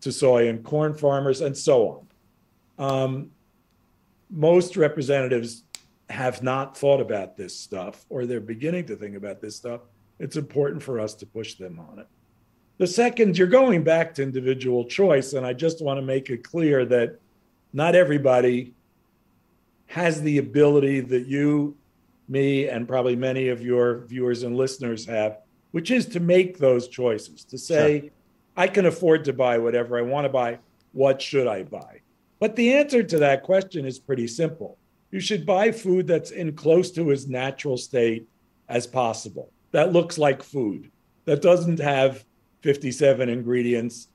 to 0.00 0.12
soy 0.12 0.48
and 0.48 0.62
corn 0.62 0.94
farmers, 0.94 1.40
and 1.40 1.56
so 1.56 2.06
on. 2.78 2.86
Um, 2.86 3.30
most 4.34 4.76
representatives 4.76 5.62
have 6.10 6.42
not 6.42 6.76
thought 6.76 7.00
about 7.00 7.36
this 7.36 7.56
stuff 7.58 8.04
or 8.08 8.26
they're 8.26 8.40
beginning 8.40 8.84
to 8.86 8.96
think 8.96 9.16
about 9.16 9.40
this 9.40 9.56
stuff. 9.56 9.82
It's 10.18 10.36
important 10.36 10.82
for 10.82 11.00
us 11.00 11.14
to 11.14 11.26
push 11.26 11.54
them 11.54 11.78
on 11.78 12.00
it. 12.00 12.06
The 12.78 12.86
second, 12.86 13.38
you're 13.38 13.46
going 13.46 13.84
back 13.84 14.14
to 14.14 14.22
individual 14.22 14.84
choice. 14.84 15.32
And 15.32 15.46
I 15.46 15.52
just 15.52 15.82
want 15.82 15.98
to 15.98 16.02
make 16.02 16.28
it 16.30 16.42
clear 16.42 16.84
that 16.86 17.20
not 17.72 17.94
everybody 17.94 18.74
has 19.86 20.20
the 20.20 20.38
ability 20.38 21.00
that 21.00 21.26
you, 21.26 21.76
me, 22.28 22.68
and 22.68 22.88
probably 22.88 23.14
many 23.14 23.48
of 23.48 23.62
your 23.62 24.00
viewers 24.06 24.42
and 24.42 24.56
listeners 24.56 25.06
have, 25.06 25.38
which 25.70 25.90
is 25.90 26.06
to 26.06 26.20
make 26.20 26.58
those 26.58 26.88
choices, 26.88 27.44
to 27.44 27.58
say, 27.58 28.00
sure. 28.00 28.10
I 28.56 28.66
can 28.66 28.86
afford 28.86 29.24
to 29.26 29.32
buy 29.32 29.58
whatever 29.58 29.96
I 29.98 30.02
want 30.02 30.24
to 30.24 30.28
buy. 30.28 30.58
What 30.92 31.22
should 31.22 31.46
I 31.46 31.62
buy? 31.62 32.00
But 32.44 32.56
the 32.56 32.74
answer 32.74 33.02
to 33.02 33.18
that 33.20 33.42
question 33.42 33.86
is 33.86 33.98
pretty 33.98 34.26
simple. 34.26 34.76
You 35.10 35.18
should 35.18 35.46
buy 35.46 35.72
food 35.72 36.06
that's 36.06 36.30
in 36.30 36.54
close 36.54 36.90
to 36.90 37.10
its 37.10 37.26
natural 37.26 37.78
state 37.78 38.28
as 38.68 38.86
possible, 38.86 39.50
that 39.70 39.94
looks 39.94 40.18
like 40.18 40.42
food, 40.42 40.90
that 41.24 41.40
doesn't 41.40 41.78
have 41.78 42.22
57 42.60 43.30
ingredients, 43.30 44.08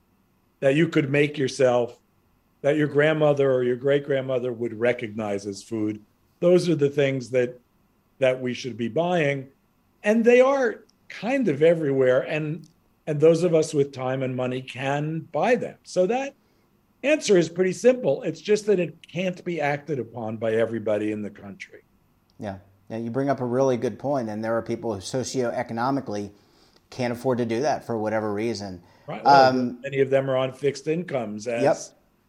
that 0.60 0.76
you 0.76 0.86
could 0.86 1.10
make 1.10 1.38
yourself, 1.38 1.98
that 2.60 2.76
your 2.76 2.86
grandmother 2.86 3.50
or 3.50 3.64
your 3.64 3.74
great 3.74 4.04
grandmother 4.04 4.52
would 4.52 4.78
recognize 4.78 5.44
as 5.44 5.64
food. 5.64 6.00
Those 6.38 6.68
are 6.68 6.76
the 6.76 6.88
things 6.88 7.30
that 7.30 7.58
that 8.20 8.40
we 8.40 8.54
should 8.54 8.76
be 8.76 8.86
buying. 8.86 9.48
And 10.04 10.24
they 10.24 10.40
are 10.40 10.84
kind 11.08 11.48
of 11.48 11.64
everywhere. 11.64 12.20
And 12.20 12.68
and 13.08 13.18
those 13.18 13.42
of 13.42 13.56
us 13.56 13.74
with 13.74 13.90
time 13.90 14.22
and 14.22 14.36
money 14.36 14.62
can 14.62 15.26
buy 15.32 15.56
them. 15.56 15.78
So 15.82 16.06
that 16.06 16.36
answer 17.02 17.36
is 17.36 17.48
pretty 17.48 17.72
simple. 17.72 18.22
It's 18.22 18.40
just 18.40 18.66
that 18.66 18.80
it 18.80 19.06
can't 19.06 19.44
be 19.44 19.60
acted 19.60 19.98
upon 19.98 20.36
by 20.36 20.52
everybody 20.52 21.12
in 21.12 21.22
the 21.22 21.30
country. 21.30 21.82
Yeah. 22.38 22.58
Yeah, 22.88 22.96
you 22.96 23.10
bring 23.12 23.30
up 23.30 23.40
a 23.40 23.44
really 23.46 23.76
good 23.76 24.00
point, 24.00 24.28
and 24.28 24.42
there 24.42 24.56
are 24.56 24.62
people 24.62 24.92
who 24.92 25.00
socioeconomically 25.00 26.32
can't 26.90 27.12
afford 27.12 27.38
to 27.38 27.46
do 27.46 27.60
that 27.60 27.86
for 27.86 27.96
whatever 27.96 28.34
reason. 28.34 28.82
Right. 29.06 29.24
Well, 29.24 29.50
um, 29.50 29.80
many 29.80 30.00
of 30.00 30.10
them 30.10 30.28
are 30.28 30.36
on 30.36 30.52
fixed 30.52 30.88
incomes, 30.88 31.46
as 31.46 31.62
yep. 31.62 31.76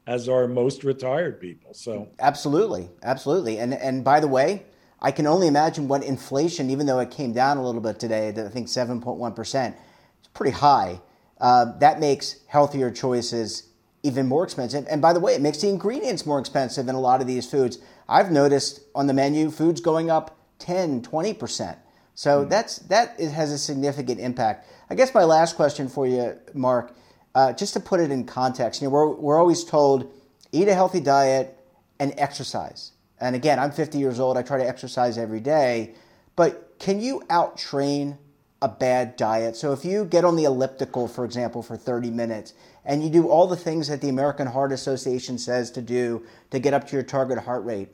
as 0.06 0.30
are 0.30 0.48
most 0.48 0.84
retired 0.84 1.42
people. 1.42 1.74
So 1.74 2.10
absolutely, 2.20 2.92
absolutely. 3.02 3.58
And 3.58 3.74
and 3.74 4.04
by 4.04 4.20
the 4.20 4.28
way, 4.28 4.68
I 5.02 5.10
can 5.10 5.26
only 5.26 5.48
imagine 5.48 5.88
what 5.88 6.04
inflation, 6.04 6.70
even 6.70 6.86
though 6.86 7.00
it 7.00 7.10
came 7.10 7.34
down 7.34 7.58
a 7.58 7.66
little 7.66 7.82
bit 7.82 8.00
today, 8.00 8.28
I 8.30 8.50
think 8.50 8.70
seven 8.70 9.02
point 9.02 9.18
one 9.18 9.34
percent, 9.34 9.76
it's 10.20 10.28
pretty 10.28 10.52
high. 10.52 11.02
Uh, 11.40 11.76
that 11.80 12.00
makes 12.00 12.36
healthier 12.46 12.92
choices 12.92 13.71
even 14.04 14.28
more 14.28 14.44
expensive. 14.44 14.86
And 14.90 15.02
by 15.02 15.14
the 15.14 15.20
way, 15.20 15.34
it 15.34 15.42
makes 15.42 15.60
the 15.60 15.70
ingredients 15.70 16.26
more 16.26 16.40
expensive 16.40 16.88
in 16.88 16.96
a 16.96 17.00
lot 17.00 17.22
of 17.22 17.28
these 17.28 17.50
foods. 17.50 17.78
I've 18.10 18.32
noticed 18.32 18.82
on 18.96 19.08
the 19.08 19.14
menu 19.14 19.52
foods 19.52 19.82
going 19.82 20.10
up 20.10 20.38
10, 20.60 21.02
20%. 21.02 21.78
So 22.14 22.46
mm. 22.46 22.50
that's 22.50 22.80
that 22.80 23.20
has 23.20 23.52
a 23.52 23.58
significant 23.58 24.20
impact. 24.20 24.68
I 24.90 24.96
guess 24.96 25.14
my 25.14 25.24
last 25.24 25.56
question 25.56 25.88
for 25.88 26.06
you, 26.08 26.38
Mark, 26.54 26.96
uh, 27.34 27.54
just 27.54 27.74
to 27.74 27.80
put 27.80 28.00
it 28.00 28.12
in 28.12 28.26
context, 28.26 28.82
you 28.82 28.88
know, 28.88 28.92
we're, 28.92 29.10
we're 29.10 29.40
always 29.40 29.64
told 29.64 30.12
eat 30.52 30.68
a 30.68 30.74
healthy 30.74 31.00
diet 31.00 31.58
and 32.00 32.14
exercise. 32.18 32.92
And 33.20 33.36
again, 33.36 33.60
I'm 33.60 33.72
50 33.72 33.98
years 33.98 34.20
old. 34.20 34.38
I 34.38 34.42
try 34.42 34.58
to 34.58 34.68
exercise 34.68 35.18
every 35.18 35.40
day. 35.40 35.94
But 36.36 36.76
can 36.80 37.00
you 37.00 37.24
out 37.30 37.58
train 37.58 38.18
a 38.62 38.68
bad 38.68 39.16
diet? 39.16 39.56
So 39.56 39.72
if 39.72 39.86
you 39.86 40.06
get 40.06 40.26
on 40.26 40.36
the 40.36 40.46
elliptical, 40.46 41.08
for 41.08 41.24
example, 41.24 41.62
for 41.62 41.78
30 41.78 42.10
minutes 42.10 42.54
and 42.86 43.04
you 43.04 43.10
do 43.10 43.28
all 43.28 43.48
the 43.48 43.56
things 43.56 43.88
that 43.88 44.02
the 44.02 44.10
American 44.10 44.48
Heart 44.48 44.72
Association 44.72 45.38
says 45.38 45.72
to 45.72 45.82
do 45.82 46.26
to 46.50 46.60
get 46.60 46.74
up 46.74 46.88
to 46.88 46.96
your 46.96 47.04
target 47.04 47.38
heart 47.40 47.64
rate, 47.64 47.90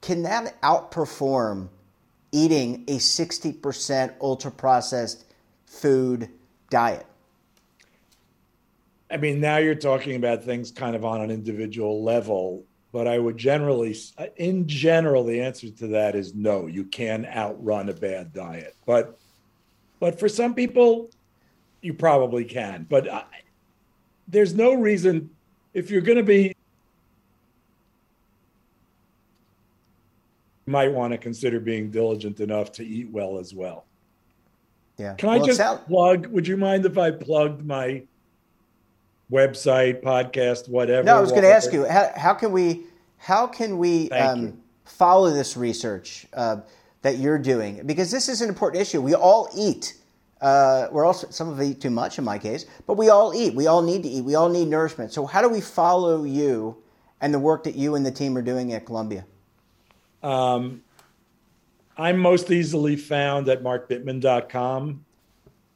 can 0.00 0.22
that 0.22 0.60
outperform 0.62 1.68
eating 2.30 2.84
a 2.88 2.98
60% 2.98 4.14
ultra 4.20 4.50
processed 4.50 5.24
food 5.66 6.28
diet? 6.70 7.06
I 9.10 9.16
mean, 9.16 9.40
now 9.40 9.56
you're 9.56 9.74
talking 9.74 10.16
about 10.16 10.44
things 10.44 10.70
kind 10.70 10.94
of 10.94 11.04
on 11.04 11.22
an 11.22 11.30
individual 11.30 12.04
level, 12.04 12.64
but 12.92 13.08
I 13.08 13.18
would 13.18 13.38
generally, 13.38 13.96
in 14.36 14.68
general, 14.68 15.24
the 15.24 15.40
answer 15.40 15.70
to 15.70 15.86
that 15.88 16.14
is 16.14 16.34
no. 16.34 16.66
You 16.66 16.84
can 16.84 17.26
outrun 17.26 17.88
a 17.88 17.94
bad 17.94 18.32
diet, 18.32 18.76
but, 18.86 19.18
but 19.98 20.20
for 20.20 20.28
some 20.28 20.54
people, 20.54 21.10
you 21.80 21.94
probably 21.94 22.44
can. 22.44 22.86
But 22.88 23.08
there's 24.28 24.54
no 24.54 24.74
reason 24.74 25.30
if 25.74 25.90
you're 25.90 26.02
going 26.02 26.18
to 26.18 26.24
be 26.24 26.54
you 30.66 30.72
might 30.72 30.92
want 30.92 31.12
to 31.12 31.18
consider 31.18 31.58
being 31.58 31.90
diligent 31.90 32.40
enough 32.40 32.70
to 32.72 32.84
eat 32.84 33.10
well 33.10 33.38
as 33.38 33.54
well. 33.54 33.84
Yeah. 34.98 35.14
Can 35.14 35.28
I 35.28 35.38
just 35.38 35.60
plug? 35.86 36.26
Would 36.26 36.46
you 36.46 36.56
mind 36.56 36.84
if 36.84 36.98
I 36.98 37.10
plugged 37.10 37.64
my 37.64 38.02
website, 39.30 40.02
podcast, 40.02 40.68
whatever? 40.68 41.04
No, 41.04 41.16
I 41.16 41.20
was 41.20 41.30
going 41.30 41.42
to 41.42 41.52
ask 41.52 41.72
you 41.72 41.86
how, 41.86 42.10
how, 42.16 42.34
can 42.34 42.52
we 42.52 42.82
how 43.16 43.46
can 43.46 43.78
we 43.78 44.10
um, 44.10 44.60
follow 44.84 45.30
this 45.30 45.56
research 45.56 46.26
uh, 46.32 46.56
that 47.02 47.18
you're 47.18 47.38
doing 47.38 47.86
because 47.86 48.10
this 48.10 48.28
is 48.28 48.40
an 48.40 48.48
important 48.48 48.82
issue. 48.82 49.00
We 49.00 49.14
all 49.14 49.48
eat. 49.56 49.94
Uh, 50.40 50.86
we're 50.92 51.04
also 51.04 51.28
some 51.30 51.48
of 51.48 51.60
eat 51.60 51.80
too 51.80 51.90
much 51.90 52.18
in 52.18 52.24
my 52.24 52.38
case, 52.38 52.66
but 52.86 52.96
we 52.96 53.08
all 53.08 53.34
eat. 53.34 53.54
We 53.54 53.66
all 53.66 53.82
need 53.82 54.02
to 54.04 54.08
eat. 54.08 54.24
We 54.24 54.34
all 54.34 54.48
need 54.48 54.68
nourishment. 54.68 55.12
So 55.12 55.26
how 55.26 55.42
do 55.42 55.48
we 55.48 55.60
follow 55.60 56.24
you 56.24 56.76
and 57.20 57.34
the 57.34 57.38
work 57.38 57.64
that 57.64 57.74
you 57.74 57.96
and 57.96 58.06
the 58.06 58.12
team 58.12 58.36
are 58.36 58.42
doing 58.42 58.72
at 58.72 58.86
Columbia? 58.86 59.26
Um, 60.22 60.82
I'm 61.96 62.18
most 62.18 62.50
easily 62.50 62.94
found 62.94 63.48
at 63.48 63.62
markbittman.com. 63.62 65.04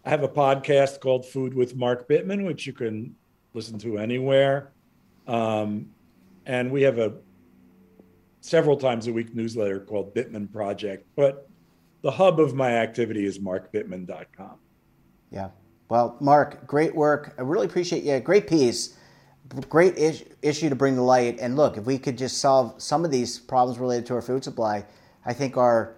I 0.04 0.10
have 0.10 0.22
a 0.22 0.28
podcast 0.28 1.00
called 1.00 1.26
Food 1.26 1.54
with 1.54 1.76
Mark 1.76 2.08
Bittman, 2.08 2.44
which 2.44 2.66
you 2.66 2.72
can 2.72 3.14
listen 3.54 3.78
to 3.80 3.98
anywhere. 3.98 4.70
Um, 5.26 5.90
and 6.46 6.70
we 6.70 6.82
have 6.82 6.98
a 6.98 7.14
several 8.40 8.76
times 8.76 9.06
a 9.06 9.12
week 9.12 9.34
newsletter 9.34 9.80
called 9.80 10.14
Bittman 10.14 10.52
Project. 10.52 11.06
But 11.14 11.48
the 12.02 12.10
hub 12.10 12.38
of 12.40 12.54
my 12.54 12.72
activity 12.72 13.24
is 13.24 13.38
markbittman.com. 13.38 14.58
Yeah. 15.30 15.50
Well, 15.88 16.16
Mark, 16.20 16.66
great 16.66 16.94
work. 16.94 17.34
I 17.38 17.42
really 17.42 17.66
appreciate 17.66 18.02
you. 18.02 18.18
Great 18.20 18.46
piece. 18.46 18.96
Great 19.68 19.96
is- 19.96 20.24
issue 20.40 20.68
to 20.68 20.74
bring 20.74 20.96
to 20.96 21.02
light. 21.02 21.38
And 21.40 21.56
look, 21.56 21.76
if 21.76 21.84
we 21.84 21.98
could 21.98 22.18
just 22.18 22.38
solve 22.38 22.74
some 22.78 23.04
of 23.04 23.10
these 23.10 23.38
problems 23.38 23.78
related 23.78 24.06
to 24.06 24.14
our 24.14 24.22
food 24.22 24.42
supply, 24.42 24.84
I 25.24 25.32
think 25.32 25.56
our 25.56 25.94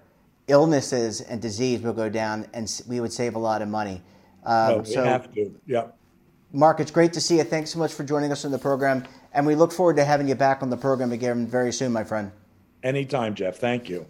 illnesses 0.48 1.20
and 1.20 1.40
disease 1.40 1.80
will 1.80 1.92
go 1.92 2.08
down 2.08 2.46
and 2.52 2.70
we 2.86 3.00
would 3.00 3.12
save 3.12 3.34
a 3.34 3.38
lot 3.38 3.62
of 3.62 3.68
money. 3.68 4.02
Um, 4.44 4.80
we 4.80 4.84
so, 4.84 5.04
have 5.04 5.32
to. 5.34 5.54
Yeah. 5.66 5.86
Mark, 6.52 6.80
it's 6.80 6.90
great 6.90 7.12
to 7.14 7.20
see 7.20 7.38
you. 7.38 7.44
Thanks 7.44 7.70
so 7.70 7.78
much 7.78 7.92
for 7.92 8.04
joining 8.04 8.30
us 8.30 8.44
on 8.44 8.50
the 8.50 8.58
program. 8.58 9.04
And 9.32 9.46
we 9.46 9.54
look 9.54 9.72
forward 9.72 9.96
to 9.96 10.04
having 10.04 10.28
you 10.28 10.34
back 10.34 10.62
on 10.62 10.70
the 10.70 10.76
program 10.76 11.12
again 11.12 11.46
very 11.46 11.72
soon, 11.72 11.92
my 11.92 12.04
friend. 12.04 12.30
Anytime, 12.82 13.34
Jeff. 13.34 13.56
Thank 13.56 13.88
you. 13.88 14.06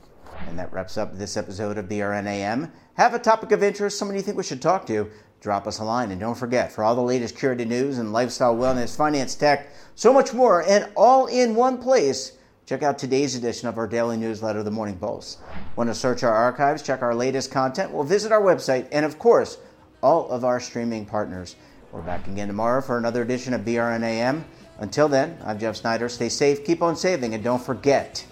And 0.49 0.59
that 0.59 0.73
wraps 0.73 0.97
up 0.97 1.17
this 1.17 1.37
episode 1.37 1.79
of 1.79 1.89
BRNAM. 1.89 2.71
Have 2.95 3.15
a 3.15 3.19
topic 3.19 3.53
of 3.53 3.63
interest, 3.63 3.99
someone 3.99 4.17
you 4.17 4.23
think 4.23 4.37
we 4.37 4.43
should 4.43 4.63
talk 4.63 4.87
to, 4.87 5.11
drop 5.41 5.67
us 5.67 5.79
a 5.79 5.85
line. 5.85 6.11
And 6.11 6.21
don't 6.21 6.37
forget, 6.37 6.73
for 6.73 6.85
all 6.85 6.95
the 6.95 7.03
latest 7.03 7.37
curated 7.37 7.67
news 7.67 7.99
and 7.99 8.13
lifestyle, 8.13 8.55
wellness, 8.55 8.97
finance, 8.97 9.35
tech, 9.35 9.69
so 9.95 10.13
much 10.13 10.33
more, 10.33 10.63
and 10.63 10.91
all 10.97 11.27
in 11.27 11.55
one 11.55 11.79
place, 11.79 12.33
check 12.67 12.83
out 12.83 12.99
today's 12.99 13.35
edition 13.35 13.69
of 13.69 13.79
our 13.79 13.87
daily 13.87 14.17
newsletter, 14.17 14.63
The 14.63 14.71
Morning 14.71 14.97
Pulse. 14.97 15.39
Want 15.77 15.91
to 15.91 15.95
search 15.95 16.23
our 16.23 16.35
archives, 16.35 16.83
check 16.83 17.03
our 17.03 17.15
latest 17.15 17.51
content? 17.51 17.91
Well, 17.91 18.05
visit 18.05 18.33
our 18.33 18.43
website, 18.43 18.89
and 18.93 19.05
of 19.05 19.19
course, 19.19 19.59
all 20.03 20.29
of 20.31 20.45
our 20.45 20.61
streaming 20.61 21.07
partners. 21.07 21.57
We're 21.93 22.03
back 22.03 22.27
again 22.27 22.49
tomorrow 22.49 22.81
for 22.81 22.99
another 22.99 23.23
edition 23.23 23.55
of 23.55 23.63
BRNAM. 23.63 24.45
Until 24.79 25.09
then, 25.09 25.39
I'm 25.45 25.59
Jeff 25.59 25.77
Snyder. 25.77 26.09
Stay 26.09 26.29
safe, 26.29 26.65
keep 26.65 26.83
on 26.83 26.97
saving, 26.97 27.35
and 27.35 27.45
don't 27.45 27.63
forget, 27.63 28.25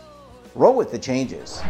roll 0.55 0.75
with 0.75 0.91
the 0.91 0.99
changes. 0.99 1.63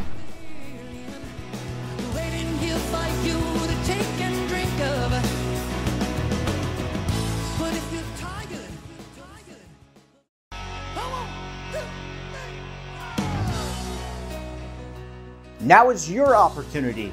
Now 15.60 15.90
is 15.90 16.10
your 16.10 16.34
opportunity 16.34 17.12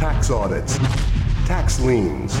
tax 0.00 0.30
audits, 0.30 0.78
tax 1.46 1.78
liens 1.78 2.40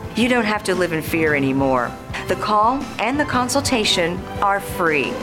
You 0.15 0.27
don't 0.27 0.43
have 0.43 0.63
to 0.65 0.75
live 0.75 0.91
in 0.91 1.01
fear 1.01 1.35
anymore. 1.35 1.89
The 2.27 2.35
call 2.35 2.83
and 2.99 3.17
the 3.17 3.23
consultation 3.23 4.17
are 4.41 4.59
free. 4.59 5.13